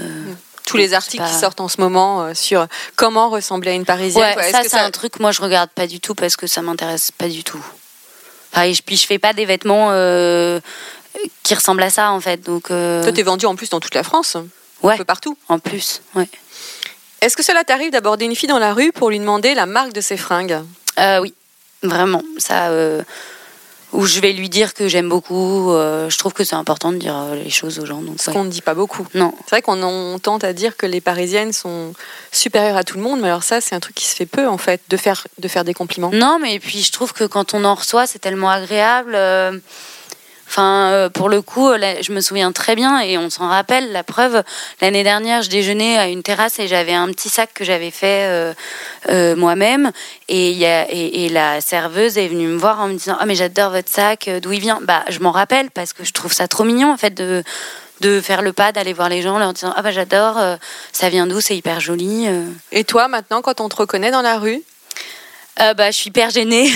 Tous 0.66 0.76
les 0.76 0.92
articles 0.92 1.22
pas- 1.24 1.28
qui 1.30 1.34
sortent 1.38 1.60
en 1.60 1.68
ce 1.68 1.80
moment 1.80 2.34
sur 2.34 2.66
comment 2.96 3.30
ressembler 3.30 3.70
à 3.70 3.74
une 3.74 3.86
Parisienne. 3.86 4.22
Ouais, 4.22 4.34
quoi. 4.34 4.42
Est-ce 4.46 4.52
ça 4.52 4.62
c'est 4.68 4.78
un 4.78 4.90
truc 4.90 5.18
moi 5.20 5.32
je 5.32 5.40
regarde 5.40 5.70
pas 5.70 5.86
du 5.86 5.98
tout 6.00 6.14
parce 6.14 6.36
que 6.36 6.46
ça 6.46 6.60
m'intéresse 6.60 7.10
pas 7.12 7.28
du 7.28 7.42
tout. 7.42 7.64
Enfin, 8.52 8.62
et 8.64 8.74
je- 8.74 8.82
puis 8.82 8.96
je 8.96 9.06
fais 9.06 9.18
pas 9.18 9.32
des 9.32 9.44
vêtements 9.44 9.88
euh, 9.92 10.60
qui 11.42 11.54
ressemblent 11.54 11.82
à 11.82 11.90
ça 11.90 12.10
en 12.10 12.20
fait, 12.20 12.38
donc 12.42 12.70
euh, 12.70 13.02
Toi, 13.02 13.12
t'es 13.12 13.22
vendu 13.22 13.46
en 13.46 13.54
plus 13.56 13.68
dans 13.70 13.80
toute 13.80 13.94
la 13.94 14.02
France, 14.02 14.36
un 14.36 14.46
ouais, 14.82 14.96
peu 14.96 15.04
partout. 15.04 15.36
en 15.48 15.58
plus, 15.58 16.02
ouais. 16.14 16.28
Est-ce 17.20 17.36
que 17.36 17.42
cela 17.42 17.64
t'arrive 17.64 17.90
d'aborder 17.90 18.24
une 18.24 18.34
fille 18.34 18.48
dans 18.48 18.58
la 18.58 18.72
rue 18.72 18.92
pour 18.92 19.10
lui 19.10 19.18
demander 19.18 19.54
la 19.54 19.66
marque 19.66 19.92
de 19.92 20.00
ses 20.00 20.16
fringues? 20.16 20.58
Euh, 20.98 21.20
oui, 21.20 21.34
vraiment, 21.82 22.22
ça. 22.38 22.70
Où 23.92 24.06
je 24.06 24.20
vais 24.20 24.32
lui 24.32 24.48
dire 24.48 24.74
que 24.74 24.86
j'aime 24.88 25.08
beaucoup. 25.08 25.72
euh, 25.72 26.08
je 26.08 26.16
trouve 26.18 26.32
que 26.32 26.44
c'est 26.44 26.54
important 26.56 26.92
de 26.92 26.98
dire 26.98 27.16
euh, 27.16 27.34
les 27.42 27.50
choses 27.50 27.78
aux 27.78 27.86
gens. 27.86 28.00
Donc, 28.02 28.16
Ce 28.20 28.28
ouais. 28.30 28.32
qu'on 28.36 28.44
ne 28.44 28.50
dit 28.50 28.62
pas 28.62 28.74
beaucoup. 28.74 29.06
Non. 29.14 29.34
C'est 29.44 29.50
vrai 29.50 29.62
qu'on 29.62 29.82
on 29.82 30.18
tente 30.18 30.44
à 30.44 30.52
dire 30.52 30.76
que 30.76 30.86
les 30.86 31.00
Parisiennes 31.00 31.52
sont 31.52 31.92
supérieures 32.32 32.76
à 32.76 32.84
tout 32.84 32.96
le 32.96 33.02
monde, 33.02 33.20
mais 33.20 33.28
alors 33.28 33.42
ça, 33.42 33.60
c'est 33.60 33.74
un 33.74 33.80
truc 33.80 33.94
qui 33.96 34.06
se 34.06 34.14
fait 34.14 34.26
peu, 34.26 34.46
en 34.46 34.58
fait, 34.58 34.80
de 34.88 34.96
faire, 34.96 35.26
de 35.38 35.48
faire 35.48 35.64
des 35.64 35.74
compliments. 35.74 36.10
Non, 36.12 36.38
mais 36.40 36.58
puis 36.60 36.82
je 36.82 36.92
trouve 36.92 37.12
que 37.12 37.24
quand 37.24 37.52
on 37.54 37.64
en 37.64 37.74
reçoit, 37.74 38.06
c'est 38.06 38.18
tellement 38.20 38.50
agréable. 38.50 39.12
euh, 39.14 39.58
Enfin, 40.50 40.90
euh, 40.90 41.08
pour 41.08 41.28
le 41.28 41.42
coup, 41.42 41.70
là, 41.74 42.02
je 42.02 42.10
me 42.10 42.20
souviens 42.20 42.50
très 42.50 42.74
bien 42.74 42.98
et 42.98 43.16
on 43.16 43.30
s'en 43.30 43.48
rappelle. 43.48 43.92
La 43.92 44.02
preuve, 44.02 44.42
l'année 44.80 45.04
dernière, 45.04 45.42
je 45.42 45.48
déjeunais 45.48 45.96
à 45.96 46.08
une 46.08 46.24
terrasse 46.24 46.58
et 46.58 46.66
j'avais 46.66 46.92
un 46.92 47.06
petit 47.06 47.28
sac 47.28 47.50
que 47.54 47.62
j'avais 47.64 47.92
fait 47.92 48.26
euh, 48.26 48.52
euh, 49.10 49.36
moi-même. 49.36 49.92
Et, 50.28 51.28
la 51.30 51.60
serveuse 51.60 52.18
est 52.18 52.26
venue 52.26 52.48
me 52.48 52.58
voir 52.58 52.80
en 52.80 52.88
me 52.88 52.94
disant 52.94 53.16
Ah, 53.20 53.26
mais 53.26 53.36
j'adore 53.36 53.70
votre 53.70 53.88
sac, 53.88 54.26
euh, 54.26 54.40
d'où 54.40 54.50
il 54.50 54.60
vient? 54.60 54.80
Bah, 54.82 55.04
je 55.08 55.20
m'en 55.20 55.30
rappelle 55.30 55.70
parce 55.70 55.92
que 55.92 56.04
je 56.04 56.12
trouve 56.12 56.32
ça 56.32 56.48
trop 56.48 56.64
mignon 56.64 56.92
en 56.92 56.96
fait 56.96 57.14
de 57.14 57.44
de 58.00 58.20
faire 58.20 58.42
le 58.42 58.52
pas, 58.52 58.72
d'aller 58.72 58.92
voir 58.92 59.08
les 59.08 59.22
gens, 59.22 59.38
leur 59.38 59.52
disant 59.52 59.72
ah 59.76 59.82
bah 59.82 59.92
j'adore, 59.92 60.38
euh, 60.38 60.56
ça 60.92 61.08
vient 61.10 61.26
d'où, 61.26 61.40
c'est 61.40 61.56
hyper 61.56 61.80
joli. 61.80 62.26
euh. 62.26 62.46
Et 62.72 62.84
toi, 62.84 63.08
maintenant, 63.08 63.42
quand 63.42 63.60
on 63.60 63.68
te 63.68 63.76
reconnaît 63.76 64.10
dans 64.10 64.22
la 64.22 64.38
rue, 64.38 64.62
Euh, 65.60 65.74
bah 65.74 65.90
je 65.90 65.96
suis 65.96 66.08
hyper 66.08 66.30
gênée, 66.30 66.70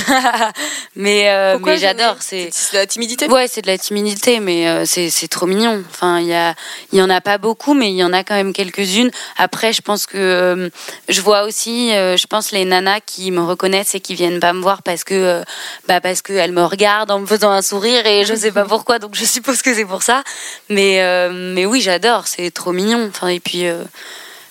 mais 0.97 1.31
euh, 1.31 1.59
mais 1.59 1.79
j'adore. 1.79 2.16
C'est 2.20 2.47
de 2.49 2.77
la 2.77 2.87
timidité 2.87 3.27
Ouais, 3.29 3.49
c'est 3.49 3.62
de 3.62 3.66
la 3.66 3.79
timidité, 3.79 4.40
mais 4.40 4.68
euh, 4.68 4.85
c'est 4.85 5.29
trop 5.29 5.47
mignon. 5.47 5.83
Enfin, 5.90 6.20
il 6.20 6.27
y 6.27 6.35
a, 6.35 6.55
il 6.92 6.99
y 6.99 7.03
en 7.03 7.09
a 7.09 7.23
pas 7.23 7.38
beaucoup, 7.38 7.73
mais 7.73 7.90
il 7.90 7.97
y 7.97 8.05
en 8.05 8.12
a 8.12 8.25
quand 8.25 8.35
même 8.35 8.53
quelques-unes. 8.53 9.11
Après, 9.38 9.73
je 9.73 9.81
pense 9.81 10.05
que 10.07 10.18
euh, 10.18 10.68
je 11.09 11.20
vois 11.23 11.44
aussi, 11.44 11.90
je 11.92 12.27
pense 12.27 12.53
les 12.53 12.66
nanas 12.66 13.01
qui 13.01 13.31
me 13.31 13.40
reconnaissent 13.40 13.94
et 13.94 14.01
qui 14.01 14.14
viennent 14.14 14.40
pas 14.40 14.53
me 14.53 14.61
voir 14.61 14.83
parce 14.83 15.03
que, 15.03 15.42
bah 15.88 16.03
parce 16.03 16.20
que 16.20 16.35
elles 16.35 16.53
me 16.53 16.64
regardent 16.64 17.11
en 17.11 17.20
me 17.20 17.27
faisant 17.27 17.51
un 17.51 17.62
sourire 17.62 18.07
et 18.07 18.27
je 18.27 18.35
sais 18.35 18.53
pas 18.53 18.64
pourquoi, 18.68 18.99
donc 18.99 19.14
je 19.14 19.25
suppose 19.25 19.62
que 19.62 19.73
c'est 19.73 19.87
pour 19.87 20.03
ça. 20.03 20.23
Mais 20.68 21.01
mais 21.31 21.64
oui, 21.64 21.81
j'adore, 21.81 22.27
c'est 22.27 22.51
trop 22.51 22.73
mignon. 22.73 23.07
Enfin 23.09 23.29
et 23.29 23.40
puis. 23.40 23.64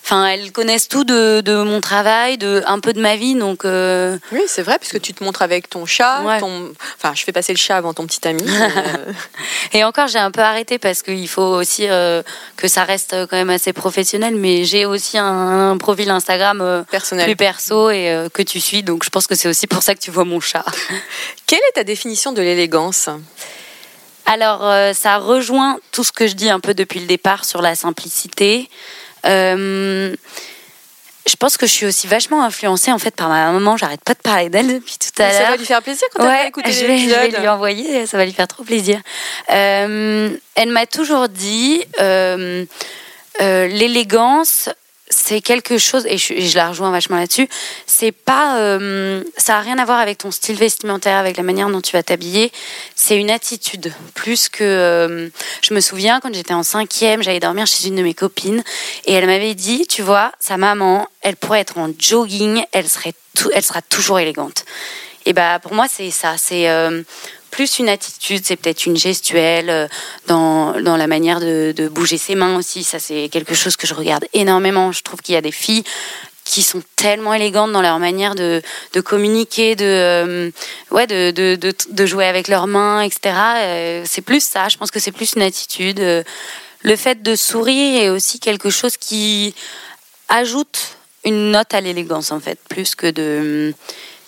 Enfin, 0.03 0.27
elles 0.27 0.51
connaissent 0.51 0.89
tout 0.89 1.05
de, 1.05 1.39
de, 1.39 1.55
mon 1.63 1.79
travail, 1.79 2.37
de 2.37 2.61
un 2.67 2.81
peu 2.81 2.91
de 2.91 2.99
ma 2.99 3.15
vie, 3.15 3.35
donc. 3.35 3.63
Euh, 3.63 4.17
oui, 4.33 4.41
c'est 4.47 4.61
vrai, 4.61 4.77
puisque 4.77 4.99
tu 4.99 5.13
te 5.13 5.23
montres 5.23 5.41
avec 5.41 5.69
ton 5.69 5.85
chat. 5.85 6.21
Ton... 6.41 6.73
Enfin, 6.97 7.13
je 7.15 7.23
fais 7.23 7.31
passer 7.31 7.53
le 7.53 7.57
chat 7.57 7.77
avant 7.77 7.93
ton 7.93 8.05
petit 8.05 8.27
ami. 8.27 8.43
Euh. 8.45 9.13
Et 9.73 9.85
encore, 9.85 10.09
j'ai 10.09 10.19
un 10.19 10.29
peu 10.29 10.41
arrêté 10.41 10.77
parce 10.77 11.03
qu'il 11.03 11.29
faut 11.29 11.41
aussi 11.41 11.87
euh, 11.87 12.21
que 12.57 12.67
ça 12.67 12.83
reste 12.83 13.11
quand 13.29 13.37
même 13.37 13.49
assez 13.49 13.71
professionnel. 13.71 14.35
Mais 14.35 14.65
j'ai 14.65 14.85
aussi 14.85 15.17
un, 15.17 15.77
profil 15.77 16.09
Instagram 16.09 16.83
Personnel. 16.91 17.25
plus 17.25 17.37
perso 17.37 17.89
et 17.89 18.27
que 18.33 18.41
tu 18.41 18.59
suis, 18.59 18.83
donc 18.83 19.05
je 19.05 19.09
pense 19.09 19.25
que 19.25 19.35
c'est 19.35 19.47
aussi 19.47 19.67
pour 19.67 19.83
ça 19.83 19.95
que 19.95 19.99
tu 19.99 20.11
vois 20.11 20.25
mon 20.25 20.41
chat. 20.41 20.65
Quelle 21.47 21.61
est 21.69 21.75
ta 21.75 21.85
définition 21.85 22.33
de 22.33 22.41
l'élégance? 22.41 23.09
Alors, 24.25 24.69
ça 24.93 25.17
rejoint 25.17 25.79
tout 25.91 26.03
ce 26.03 26.11
que 26.11 26.27
je 26.27 26.33
dis 26.33 26.49
un 26.49 26.59
peu 26.59 26.73
depuis 26.73 26.99
le 26.99 27.07
départ 27.07 27.45
sur 27.45 27.61
la 27.61 27.75
simplicité, 27.75 28.69
je 31.25 31.35
pense 31.37 31.57
que 31.57 31.65
je 31.65 31.71
suis 31.71 31.85
aussi 31.85 32.07
vachement 32.07 32.43
influencée 32.43 32.91
en 32.91 32.99
fait 32.99 33.15
par 33.15 33.29
ma 33.29 33.51
maman. 33.51 33.77
J'arrête 33.77 34.03
pas 34.03 34.13
de 34.13 34.19
parler 34.19 34.49
d'elle 34.49 34.67
depuis 34.67 34.97
tout 34.97 35.21
à 35.21 35.29
l'heure. 35.29 35.41
Ça 35.41 35.49
va 35.51 35.57
lui 35.57 35.65
faire 35.65 35.81
plaisir 35.81 36.07
quand 36.13 36.25
ouais, 36.25 36.31
elle 36.31 36.41
va 36.41 36.47
écouter 36.47 36.71
je 36.71 36.85
vais, 36.85 36.97
je 36.97 37.09
vais 37.09 37.39
lui 37.39 37.47
envoyer, 37.47 38.05
ça 38.05 38.17
va 38.17 38.25
lui 38.25 38.33
faire 38.33 38.47
trop 38.47 38.63
plaisir. 38.63 38.99
Euh, 39.51 40.29
elle 40.55 40.69
m'a 40.69 40.85
toujours 40.85 41.29
dit 41.29 41.83
euh, 42.01 42.65
euh, 43.41 43.67
l'élégance, 43.67 44.69
c'est 45.09 45.41
quelque 45.41 45.77
chose, 45.77 46.05
et 46.07 46.17
je, 46.17 46.55
la 46.55 46.69
rejoins 46.69 46.91
vachement 46.91 47.17
là-dessus, 47.17 47.47
c'est 47.85 48.11
pas, 48.11 48.59
euh, 48.59 49.23
ça 49.37 49.57
a 49.57 49.61
rien 49.61 49.77
à 49.77 49.85
voir 49.85 49.99
avec 49.99 50.17
ton 50.17 50.31
style 50.31 50.55
vestimentaire, 50.55 51.17
avec 51.17 51.37
la 51.37 51.43
manière 51.43 51.69
dont 51.69 51.81
tu 51.81 51.91
vas 51.91 52.03
t'habiller, 52.03 52.51
c'est 52.95 53.17
une 53.17 53.29
attitude, 53.29 53.93
plus 54.15 54.49
que, 54.49 54.63
euh, 54.63 55.29
je 55.61 55.73
me 55.73 55.81
souviens 55.81 56.19
quand 56.19 56.33
j'étais 56.33 56.53
en 56.53 56.63
cinquième, 56.63 57.21
j'allais 57.21 57.39
dormir 57.39 57.67
chez 57.67 57.87
une 57.87 57.95
de 57.95 58.03
mes 58.03 58.13
copines, 58.13 58.63
et 59.05 59.13
elle 59.13 59.25
m'avait 59.25 59.55
dit, 59.55 59.85
tu 59.87 60.01
vois, 60.01 60.31
sa 60.39 60.57
maman, 60.57 61.07
elle 61.21 61.35
pourrait 61.35 61.59
être 61.59 61.77
en 61.77 61.89
jogging, 61.97 62.63
elle 62.71 62.89
serait 62.89 63.13
tout, 63.35 63.49
elle 63.53 63.63
sera 63.63 63.81
toujours 63.81 64.19
élégante. 64.19 64.65
Et 65.25 65.33
bah 65.33 65.59
pour 65.59 65.73
moi 65.73 65.85
c'est 65.89 66.11
ça, 66.11 66.35
c'est 66.37 66.69
euh, 66.69 67.01
plus 67.53 67.77
une 67.77 67.87
attitude, 67.87 68.41
c'est 68.43 68.55
peut-être 68.55 68.87
une 68.87 68.97
gestuelle 68.97 69.69
euh, 69.69 69.87
dans, 70.25 70.81
dans 70.81 70.97
la 70.97 71.05
manière 71.05 71.39
de, 71.39 71.87
bouger 71.87 72.17
ses 72.17 72.33
mains 72.33 72.57
aussi. 72.57 72.83
Ça, 72.83 72.97
c'est 72.97 73.29
quelque 73.29 73.53
chose 73.53 73.77
que 73.77 73.85
je 73.85 73.93
regarde 73.93 74.25
énormément. 74.33 74.91
Je 74.91 75.03
trouve 75.03 75.21
qu'il 75.21 75.35
y 75.35 75.37
a 75.37 75.41
des 75.41 75.51
filles 75.51 75.83
qui 76.45 76.63
sont 76.63 76.81
tellement 76.95 77.31
élégantes 77.31 77.71
dans 77.71 77.83
leur 77.83 77.99
manière 77.99 78.33
de, 78.33 78.61
communiquer, 79.05 79.75
de, 79.75 79.85
euh, 79.85 80.51
ouais, 80.89 81.05
de, 81.05 81.29
de, 81.29 81.55
de, 81.55 82.05
jouer 82.07 82.25
avec 82.25 82.47
leurs 82.47 82.65
mains, 82.65 83.01
etc. 83.01 83.35
Euh, 83.55 84.03
c'est 84.05 84.23
plus 84.23 84.43
ça, 84.43 84.67
je 84.67 84.77
pense 84.77 84.89
que 84.89 84.99
c'est 84.99 85.11
plus 85.11 85.33
une 85.35 85.43
attitude. 85.43 85.99
Le 85.99 86.95
fait 86.95 87.21
de 87.21 87.35
sourire 87.35 88.01
est 88.01 88.09
aussi 88.09 88.39
quelque 88.39 88.71
chose 88.71 88.97
qui 88.97 89.53
ajoute 90.27 90.97
une 91.23 91.51
note 91.51 91.73
à 91.73 91.81
l'élégance, 91.81 92.31
en 92.31 92.39
fait, 92.39 92.57
plus 92.67 92.95
que 92.95 93.09
de 93.11 93.73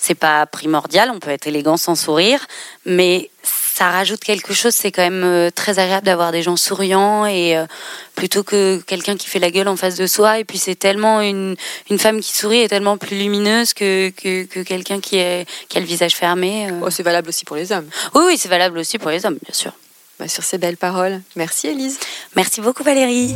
c'est 0.06 0.14
pas 0.16 0.46
primordial, 0.46 1.10
on 1.10 1.20
peut 1.20 1.32
être 1.32 1.48
élégant 1.48 1.78
sans 1.78 1.96
sourire, 1.96 2.46
mais 2.86 3.32
ça 3.44 3.90
rajoute 3.90 4.20
quelque 4.20 4.54
chose. 4.54 4.74
C'est 4.74 4.92
quand 4.92 5.02
même 5.02 5.24
euh, 5.24 5.50
très 5.50 5.80
agréable 5.80 6.06
d'avoir 6.06 6.32
des 6.32 6.44
gens 6.44 6.58
souriants 6.58 7.26
et 7.26 7.58
euh, 7.58 7.66
plutôt 8.14 8.44
que 8.44 8.78
quelqu'un 8.86 9.18
qui 9.18 9.28
fait 9.28 9.40
la 9.40 9.50
gueule 9.50 9.68
en 9.68 9.76
face 9.76 9.96
de 9.96 10.06
soi. 10.06 10.40
Et 10.40 10.44
puis 10.44 10.60
c'est 10.60 10.76
tellement 10.76 11.22
une, 11.22 11.56
une 11.90 11.98
femme 11.98 12.22
qui 12.22 12.34
sourit 12.34 12.62
est 12.62 12.68
tellement 12.68 12.98
plus 12.98 13.18
lumineuse 13.18 13.74
que, 13.74 14.10
que, 14.10 14.44
que 14.44 14.60
quelqu'un 14.60 15.00
qui, 15.00 15.18
est, 15.18 15.50
qui 15.70 15.78
a 15.78 15.82
le 15.82 15.88
visage 15.88 16.14
fermé. 16.14 16.68
Euh. 16.70 16.82
Oh, 16.84 16.90
c'est 16.92 17.04
valable 17.04 17.30
aussi 17.30 17.44
pour 17.44 17.56
les 17.56 17.72
hommes. 17.72 17.88
Oui, 18.14 18.24
oui, 18.28 18.38
c'est 18.38 18.50
valable 18.50 18.78
aussi 18.78 19.00
pour 19.00 19.10
les 19.10 19.26
hommes, 19.26 19.40
bien 19.42 19.54
sûr. 19.54 19.72
Bah, 20.20 20.28
sur 20.28 20.44
ces 20.44 20.60
belles 20.60 20.78
paroles, 20.78 21.22
merci 21.36 21.68
Elise. 21.68 22.00
Merci 22.36 22.62
beaucoup 22.62 22.84
Valérie. 22.84 23.36